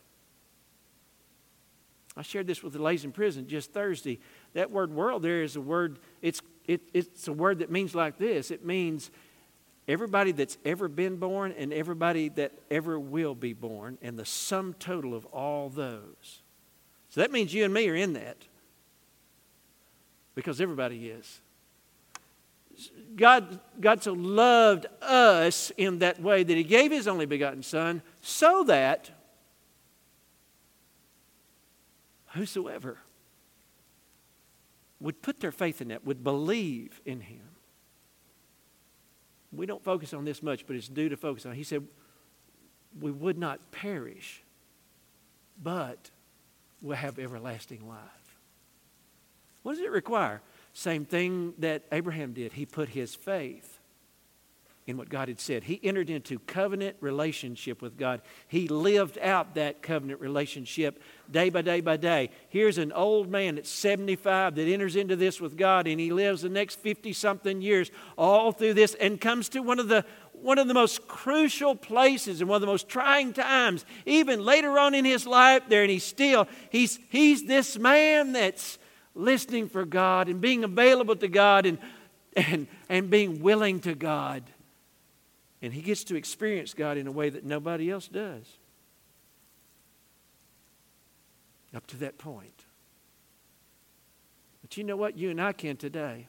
I 2.15 2.21
shared 2.21 2.47
this 2.47 2.63
with 2.63 2.71
the 2.71 2.81
ladies 2.81 3.03
in 3.03 3.11
prison 3.11 3.49
just 3.49 3.73
Thursday. 3.73 4.19
That 4.53 4.71
word 4.71 4.93
world 4.93 5.23
there 5.23 5.43
is 5.43 5.57
a 5.57 5.61
word, 5.61 5.99
it's, 6.21 6.41
it, 6.65 6.79
it's 6.93 7.27
a 7.27 7.33
word 7.33 7.59
that 7.59 7.69
means 7.69 7.93
like 7.93 8.17
this 8.17 8.49
it 8.49 8.65
means 8.65 9.11
everybody 9.89 10.31
that's 10.31 10.57
ever 10.63 10.87
been 10.87 11.17
born 11.17 11.51
and 11.57 11.73
everybody 11.73 12.29
that 12.29 12.53
ever 12.69 12.97
will 12.97 13.35
be 13.35 13.51
born, 13.51 13.97
and 14.01 14.17
the 14.17 14.25
sum 14.25 14.73
total 14.79 15.13
of 15.13 15.25
all 15.25 15.67
those. 15.67 16.43
So 17.09 17.19
that 17.19 17.29
means 17.29 17.53
you 17.53 17.65
and 17.65 17.73
me 17.73 17.89
are 17.89 17.95
in 17.95 18.13
that. 18.13 18.37
because 20.33 20.61
everybody 20.61 21.09
is. 21.09 21.40
God, 23.15 23.59
God 23.79 24.03
so 24.03 24.13
loved 24.13 24.85
us 25.01 25.71
in 25.77 25.99
that 25.99 26.21
way 26.21 26.43
that 26.43 26.57
He 26.57 26.63
gave 26.63 26.91
His 26.91 27.07
only 27.07 27.25
begotten 27.25 27.63
Son 27.63 28.01
so 28.21 28.63
that 28.63 29.11
whosoever 32.27 32.97
would 34.99 35.21
put 35.21 35.39
their 35.39 35.51
faith 35.51 35.81
in 35.81 35.89
that, 35.89 36.05
would 36.05 36.23
believe 36.23 37.01
in 37.05 37.21
Him. 37.21 37.41
We 39.51 39.65
don't 39.65 39.83
focus 39.83 40.13
on 40.13 40.23
this 40.23 40.41
much, 40.41 40.65
but 40.65 40.75
it's 40.75 40.87
due 40.87 41.09
to 41.09 41.17
focus 41.17 41.45
on. 41.45 41.53
He 41.53 41.63
said, 41.63 41.85
we 42.99 43.11
would 43.11 43.37
not 43.37 43.71
perish, 43.71 44.43
but 45.61 46.11
will 46.81 46.95
have 46.95 47.19
everlasting 47.19 47.87
life. 47.87 47.99
What 49.63 49.73
does 49.73 49.81
it 49.81 49.91
require? 49.91 50.41
Same 50.73 51.05
thing 51.05 51.53
that 51.59 51.83
Abraham 51.91 52.33
did. 52.33 52.53
He 52.53 52.65
put 52.65 52.89
his 52.89 53.13
faith 53.13 53.81
in 54.87 54.97
what 54.97 55.09
God 55.09 55.27
had 55.27 55.39
said. 55.39 55.63
He 55.63 55.79
entered 55.83 56.09
into 56.09 56.39
covenant 56.39 56.97
relationship 57.01 57.81
with 57.81 57.97
God. 57.97 58.21
He 58.47 58.67
lived 58.67 59.17
out 59.19 59.55
that 59.55 59.81
covenant 59.81 60.19
relationship 60.19 61.01
day 61.29 61.49
by 61.49 61.61
day 61.61 61.81
by 61.81 61.97
day. 61.97 62.29
Here's 62.49 62.77
an 62.77 62.91
old 62.91 63.29
man 63.29 63.57
at 63.57 63.67
75 63.67 64.55
that 64.55 64.67
enters 64.67 64.95
into 64.95 65.15
this 65.15 65.39
with 65.39 65.55
God 65.55 65.87
and 65.87 65.99
he 65.99 66.11
lives 66.11 66.41
the 66.41 66.49
next 66.49 66.79
50 66.79 67.13
something 67.13 67.61
years 67.61 67.91
all 68.17 68.51
through 68.51 68.73
this 68.73 68.95
and 68.95 69.21
comes 69.21 69.49
to 69.49 69.61
one 69.61 69.79
of 69.79 69.87
the 69.87 70.05
one 70.33 70.57
of 70.57 70.67
the 70.67 70.73
most 70.73 71.07
crucial 71.07 71.75
places 71.75 72.41
and 72.41 72.49
one 72.49 72.55
of 72.55 72.61
the 72.61 72.67
most 72.67 72.89
trying 72.89 73.31
times 73.31 73.85
even 74.07 74.43
later 74.43 74.79
on 74.79 74.95
in 74.95 75.05
his 75.05 75.27
life 75.27 75.61
there 75.69 75.83
and 75.83 75.91
he's 75.91 76.03
still 76.03 76.47
he's 76.71 76.97
he's 77.09 77.45
this 77.45 77.77
man 77.77 78.31
that's 78.31 78.79
listening 79.15 79.67
for 79.67 79.85
God 79.85 80.29
and 80.29 80.41
being 80.41 80.63
available 80.63 81.15
to 81.15 81.27
God 81.27 81.65
and, 81.65 81.77
and, 82.35 82.67
and 82.89 83.09
being 83.09 83.41
willing 83.41 83.79
to 83.81 83.95
God. 83.95 84.43
And 85.61 85.73
he 85.73 85.81
gets 85.81 86.03
to 86.05 86.15
experience 86.15 86.73
God 86.73 86.97
in 86.97 87.07
a 87.07 87.11
way 87.11 87.29
that 87.29 87.43
nobody 87.43 87.91
else 87.91 88.07
does. 88.07 88.45
Up 91.75 91.85
to 91.87 91.97
that 91.97 92.17
point. 92.17 92.63
But 94.61 94.77
you 94.77 94.83
know 94.83 94.95
what? 94.95 95.17
You 95.17 95.29
and 95.29 95.41
I 95.41 95.53
can 95.53 95.77
today. 95.77 96.27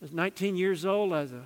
I 0.00 0.04
was 0.04 0.12
19 0.12 0.56
years 0.56 0.84
old 0.84 1.12
as 1.12 1.32
a 1.32 1.44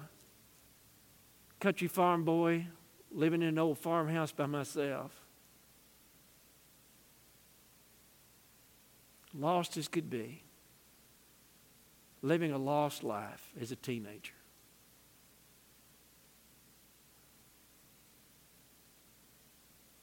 country 1.61 1.89
farm 1.89 2.25
boy 2.25 2.67
living 3.11 3.43
in 3.43 3.49
an 3.49 3.59
old 3.59 3.79
farmhouse 3.79 4.33
by 4.33 4.47
myself. 4.47 5.13
Lost 9.39 9.77
as 9.77 9.89
could 9.89 10.11
be, 10.11 10.43
living 12.23 12.53
a 12.53 12.59
lost 12.59 13.05
life 13.05 13.51
as 13.61 13.71
a 13.71 13.77
teenager. 13.77 14.33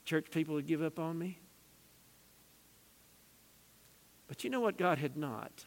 Church 0.04 0.30
people 0.30 0.54
would 0.54 0.66
give 0.66 0.82
up 0.82 0.98
on 0.98 1.18
me. 1.18 1.38
But 4.28 4.44
you 4.44 4.50
know 4.50 4.60
what? 4.60 4.78
God 4.78 4.98
had 4.98 5.16
not. 5.16 5.64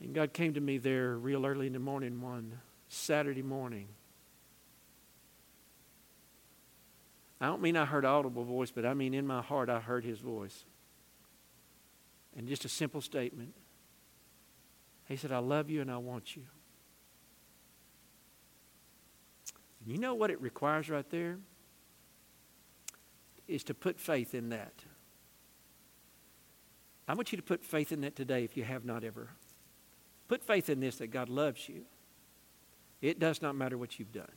And 0.00 0.14
God 0.14 0.32
came 0.32 0.54
to 0.54 0.60
me 0.60 0.78
there 0.78 1.16
real 1.16 1.46
early 1.46 1.66
in 1.66 1.74
the 1.74 1.78
morning 1.78 2.20
one 2.20 2.58
Saturday 2.88 3.42
morning. 3.42 3.88
I 7.42 7.46
don't 7.46 7.60
mean 7.60 7.76
I 7.76 7.84
heard 7.84 8.04
audible 8.04 8.44
voice, 8.44 8.70
but 8.70 8.86
I 8.86 8.94
mean 8.94 9.14
in 9.14 9.26
my 9.26 9.42
heart 9.42 9.68
I 9.68 9.80
heard 9.80 10.04
his 10.04 10.20
voice. 10.20 10.64
And 12.36 12.46
just 12.46 12.64
a 12.64 12.68
simple 12.68 13.00
statement. 13.00 13.52
He 15.08 15.16
said, 15.16 15.32
I 15.32 15.38
love 15.38 15.68
you 15.68 15.80
and 15.80 15.90
I 15.90 15.96
want 15.96 16.36
you. 16.36 16.44
And 19.80 19.92
you 19.92 19.98
know 19.98 20.14
what 20.14 20.30
it 20.30 20.40
requires 20.40 20.88
right 20.88 21.10
there? 21.10 21.38
Is 23.48 23.64
to 23.64 23.74
put 23.74 23.98
faith 23.98 24.36
in 24.36 24.50
that. 24.50 24.74
I 27.08 27.14
want 27.14 27.32
you 27.32 27.36
to 27.36 27.42
put 27.42 27.64
faith 27.64 27.90
in 27.90 28.02
that 28.02 28.14
today 28.14 28.44
if 28.44 28.56
you 28.56 28.62
have 28.62 28.84
not 28.84 29.02
ever. 29.02 29.30
Put 30.28 30.44
faith 30.44 30.70
in 30.70 30.78
this 30.78 30.98
that 30.98 31.08
God 31.08 31.28
loves 31.28 31.68
you. 31.68 31.82
It 33.00 33.18
does 33.18 33.42
not 33.42 33.56
matter 33.56 33.76
what 33.76 33.98
you've 33.98 34.12
done. 34.12 34.30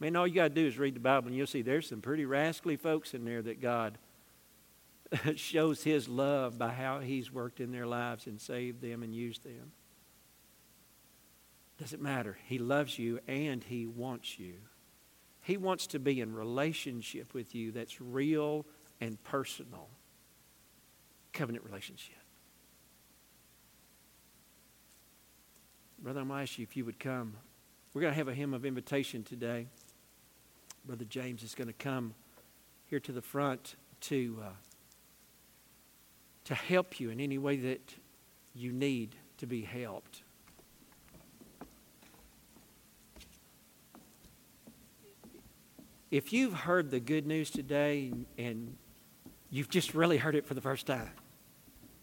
Man, 0.00 0.16
all 0.16 0.26
you 0.26 0.34
got 0.34 0.48
to 0.48 0.54
do 0.54 0.66
is 0.66 0.78
read 0.78 0.96
the 0.96 1.00
Bible 1.00 1.28
and 1.28 1.36
you'll 1.36 1.46
see 1.46 1.60
there's 1.60 1.88
some 1.88 2.00
pretty 2.00 2.24
rascally 2.24 2.76
folks 2.76 3.12
in 3.12 3.26
there 3.26 3.42
that 3.42 3.60
God 3.60 3.98
shows 5.36 5.84
His 5.84 6.08
love 6.08 6.58
by 6.58 6.70
how 6.70 7.00
He's 7.00 7.30
worked 7.30 7.60
in 7.60 7.70
their 7.70 7.86
lives 7.86 8.26
and 8.26 8.40
saved 8.40 8.80
them 8.80 9.02
and 9.02 9.14
used 9.14 9.44
them. 9.44 9.72
Doesn't 11.78 12.00
matter. 12.00 12.38
He 12.46 12.58
loves 12.58 12.98
you 12.98 13.20
and 13.28 13.62
He 13.62 13.86
wants 13.86 14.38
you. 14.38 14.54
He 15.42 15.58
wants 15.58 15.86
to 15.88 15.98
be 15.98 16.20
in 16.20 16.34
relationship 16.34 17.34
with 17.34 17.54
you 17.54 17.70
that's 17.70 18.00
real 18.00 18.64
and 19.02 19.22
personal. 19.24 19.88
Covenant 21.32 21.64
relationship. 21.64 22.16
Brother, 25.98 26.20
I'm 26.20 26.28
going 26.28 26.38
to 26.38 26.42
ask 26.42 26.58
you 26.58 26.62
if 26.62 26.76
you 26.76 26.86
would 26.86 26.98
come. 26.98 27.36
We're 27.92 28.02
going 28.02 28.12
to 28.12 28.18
have 28.18 28.28
a 28.28 28.34
hymn 28.34 28.54
of 28.54 28.64
invitation 28.64 29.22
today. 29.22 29.66
Brother 30.84 31.04
James 31.04 31.42
is 31.42 31.54
going 31.54 31.68
to 31.68 31.74
come 31.74 32.14
here 32.86 33.00
to 33.00 33.12
the 33.12 33.22
front 33.22 33.76
to, 34.02 34.38
uh, 34.42 34.48
to 36.44 36.54
help 36.54 36.98
you 36.98 37.10
in 37.10 37.20
any 37.20 37.38
way 37.38 37.56
that 37.56 37.94
you 38.54 38.72
need 38.72 39.14
to 39.38 39.46
be 39.46 39.62
helped. 39.62 40.22
If 46.10 46.32
you've 46.32 46.54
heard 46.54 46.90
the 46.90 46.98
good 46.98 47.26
news 47.26 47.50
today 47.50 48.12
and 48.36 48.76
you've 49.48 49.68
just 49.68 49.94
really 49.94 50.18
heard 50.18 50.34
it 50.34 50.44
for 50.44 50.54
the 50.54 50.60
first 50.60 50.86
time, 50.86 51.10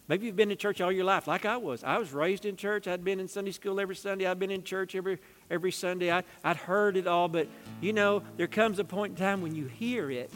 Maybe 0.07 0.25
you've 0.25 0.37
been 0.37 0.51
in 0.51 0.57
church 0.57 0.79
all 0.79 0.91
your 0.91 1.03
life, 1.03 1.27
like 1.27 1.45
I 1.45 1.57
was. 1.57 1.83
I 1.83 1.97
was 1.97 2.13
raised 2.13 2.45
in 2.45 2.55
church. 2.55 2.87
I'd 2.87 3.03
been 3.03 3.19
in 3.19 3.27
Sunday 3.27 3.51
school 3.51 3.79
every 3.79 3.95
Sunday. 3.95 4.25
I'd 4.25 4.39
been 4.39 4.51
in 4.51 4.63
church 4.63 4.95
every, 4.95 5.19
every 5.49 5.71
Sunday. 5.71 6.11
I, 6.11 6.23
I'd 6.43 6.57
heard 6.57 6.97
it 6.97 7.07
all, 7.07 7.27
but 7.27 7.47
you 7.81 7.93
know, 7.93 8.23
there 8.37 8.47
comes 8.47 8.79
a 8.79 8.83
point 8.83 9.11
in 9.11 9.17
time 9.17 9.41
when 9.41 9.55
you 9.55 9.65
hear 9.65 10.11
it 10.11 10.31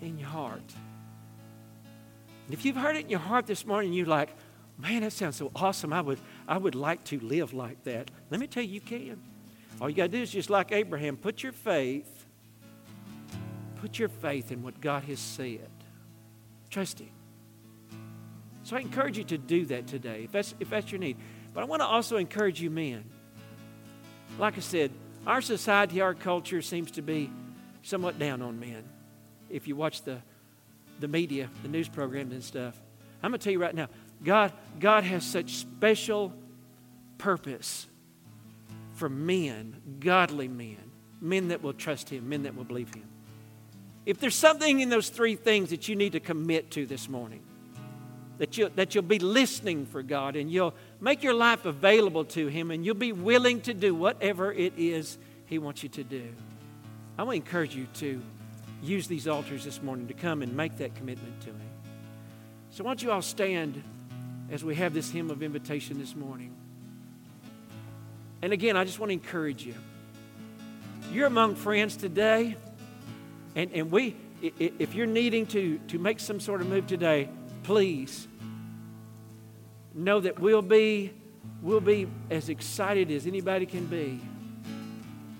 in 0.00 0.18
your 0.18 0.28
heart. 0.28 0.62
And 2.46 2.54
if 2.54 2.64
you've 2.64 2.76
heard 2.76 2.96
it 2.96 3.04
in 3.04 3.10
your 3.10 3.20
heart 3.20 3.46
this 3.46 3.64
morning, 3.64 3.92
you're 3.92 4.06
like, 4.06 4.30
man, 4.78 5.02
that 5.02 5.12
sounds 5.12 5.36
so 5.36 5.50
awesome. 5.54 5.92
I 5.92 6.00
would, 6.00 6.18
I 6.48 6.58
would 6.58 6.74
like 6.74 7.04
to 7.04 7.20
live 7.20 7.52
like 7.52 7.84
that. 7.84 8.10
Let 8.30 8.40
me 8.40 8.46
tell 8.46 8.62
you, 8.62 8.74
you 8.74 8.80
can. 8.80 9.20
All 9.80 9.88
you 9.88 9.96
got 9.96 10.04
to 10.04 10.08
do 10.08 10.22
is 10.22 10.30
just 10.30 10.50
like 10.50 10.72
Abraham, 10.72 11.16
put 11.16 11.42
your 11.42 11.52
faith, 11.52 12.26
put 13.80 13.98
your 13.98 14.08
faith 14.08 14.52
in 14.52 14.62
what 14.62 14.80
God 14.80 15.04
has 15.04 15.18
said. 15.18 15.70
Trust 16.70 17.00
Him. 17.00 17.10
So 18.62 18.76
I 18.76 18.80
encourage 18.80 19.16
you 19.16 19.24
to 19.24 19.38
do 19.38 19.64
that 19.66 19.86
today 19.86 20.24
if 20.24 20.32
that's, 20.32 20.54
if 20.60 20.70
that's 20.70 20.92
your 20.92 21.00
need. 21.00 21.16
But 21.52 21.62
I 21.62 21.64
want 21.64 21.82
to 21.82 21.86
also 21.86 22.16
encourage 22.16 22.60
you, 22.60 22.70
men. 22.70 23.04
Like 24.38 24.56
I 24.56 24.60
said, 24.60 24.90
our 25.26 25.40
society, 25.40 26.00
our 26.00 26.14
culture 26.14 26.62
seems 26.62 26.92
to 26.92 27.02
be 27.02 27.30
somewhat 27.82 28.18
down 28.18 28.42
on 28.42 28.60
men. 28.60 28.84
If 29.48 29.66
you 29.66 29.76
watch 29.76 30.02
the, 30.02 30.18
the 31.00 31.08
media, 31.08 31.50
the 31.62 31.68
news 31.68 31.88
programs 31.88 32.32
and 32.32 32.42
stuff, 32.42 32.80
I'm 33.22 33.30
going 33.30 33.38
to 33.38 33.44
tell 33.44 33.52
you 33.52 33.60
right 33.60 33.74
now 33.74 33.88
God, 34.22 34.52
God 34.78 35.04
has 35.04 35.24
such 35.24 35.54
special 35.54 36.32
purpose 37.18 37.86
for 38.94 39.08
men, 39.08 39.80
godly 40.00 40.48
men, 40.48 40.78
men 41.20 41.48
that 41.48 41.62
will 41.62 41.72
trust 41.72 42.10
Him, 42.10 42.28
men 42.28 42.42
that 42.44 42.54
will 42.54 42.64
believe 42.64 42.94
Him. 42.94 43.04
If 44.06 44.18
there's 44.18 44.34
something 44.34 44.80
in 44.80 44.88
those 44.88 45.08
three 45.08 45.36
things 45.36 45.70
that 45.70 45.88
you 45.88 45.96
need 45.96 46.12
to 46.12 46.20
commit 46.20 46.70
to 46.72 46.86
this 46.86 47.08
morning, 47.08 47.40
that, 48.40 48.56
you, 48.56 48.70
that 48.74 48.94
you'll 48.94 49.04
be 49.04 49.18
listening 49.18 49.84
for 49.84 50.02
God 50.02 50.34
and 50.34 50.50
you'll 50.50 50.72
make 50.98 51.22
your 51.22 51.34
life 51.34 51.66
available 51.66 52.24
to 52.24 52.46
Him 52.46 52.70
and 52.70 52.86
you'll 52.86 52.94
be 52.94 53.12
willing 53.12 53.60
to 53.62 53.74
do 53.74 53.94
whatever 53.94 54.50
it 54.50 54.72
is 54.78 55.18
He 55.44 55.58
wants 55.58 55.82
you 55.82 55.90
to 55.90 56.02
do. 56.02 56.26
I 57.18 57.24
want 57.24 57.34
to 57.34 57.46
encourage 57.46 57.76
you 57.76 57.86
to 57.96 58.22
use 58.82 59.06
these 59.06 59.28
altars 59.28 59.62
this 59.66 59.82
morning 59.82 60.08
to 60.08 60.14
come 60.14 60.40
and 60.40 60.56
make 60.56 60.78
that 60.78 60.94
commitment 60.94 61.38
to 61.42 61.48
Him. 61.48 61.60
So, 62.70 62.82
why 62.82 62.90
don't 62.90 63.02
you 63.02 63.12
all 63.12 63.20
stand 63.20 63.82
as 64.50 64.64
we 64.64 64.74
have 64.76 64.94
this 64.94 65.10
hymn 65.10 65.30
of 65.30 65.42
invitation 65.42 65.98
this 65.98 66.16
morning? 66.16 66.54
And 68.40 68.54
again, 68.54 68.74
I 68.74 68.84
just 68.84 68.98
want 68.98 69.10
to 69.10 69.14
encourage 69.14 69.66
you. 69.66 69.74
You're 71.12 71.26
among 71.26 71.56
friends 71.56 71.94
today, 71.94 72.56
and, 73.54 73.70
and 73.74 73.90
we, 73.90 74.16
if 74.40 74.94
you're 74.94 75.04
needing 75.04 75.44
to, 75.48 75.78
to 75.88 75.98
make 75.98 76.20
some 76.20 76.40
sort 76.40 76.62
of 76.62 76.68
move 76.68 76.86
today, 76.86 77.28
please 77.64 78.28
know 79.94 80.20
that 80.20 80.38
we'll 80.38 80.62
be, 80.62 81.12
we'll 81.62 81.80
be 81.80 82.06
as 82.30 82.48
excited 82.48 83.10
as 83.10 83.26
anybody 83.26 83.66
can 83.66 83.86
be 83.86 84.20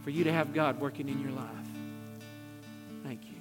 for 0.05 0.11
you 0.11 0.25
to 0.25 0.33
have 0.33 0.53
God 0.53 0.81
working 0.81 1.09
in 1.09 1.21
your 1.21 1.33
life. 1.33 1.47
Thank 3.05 3.23
you. 3.25 3.37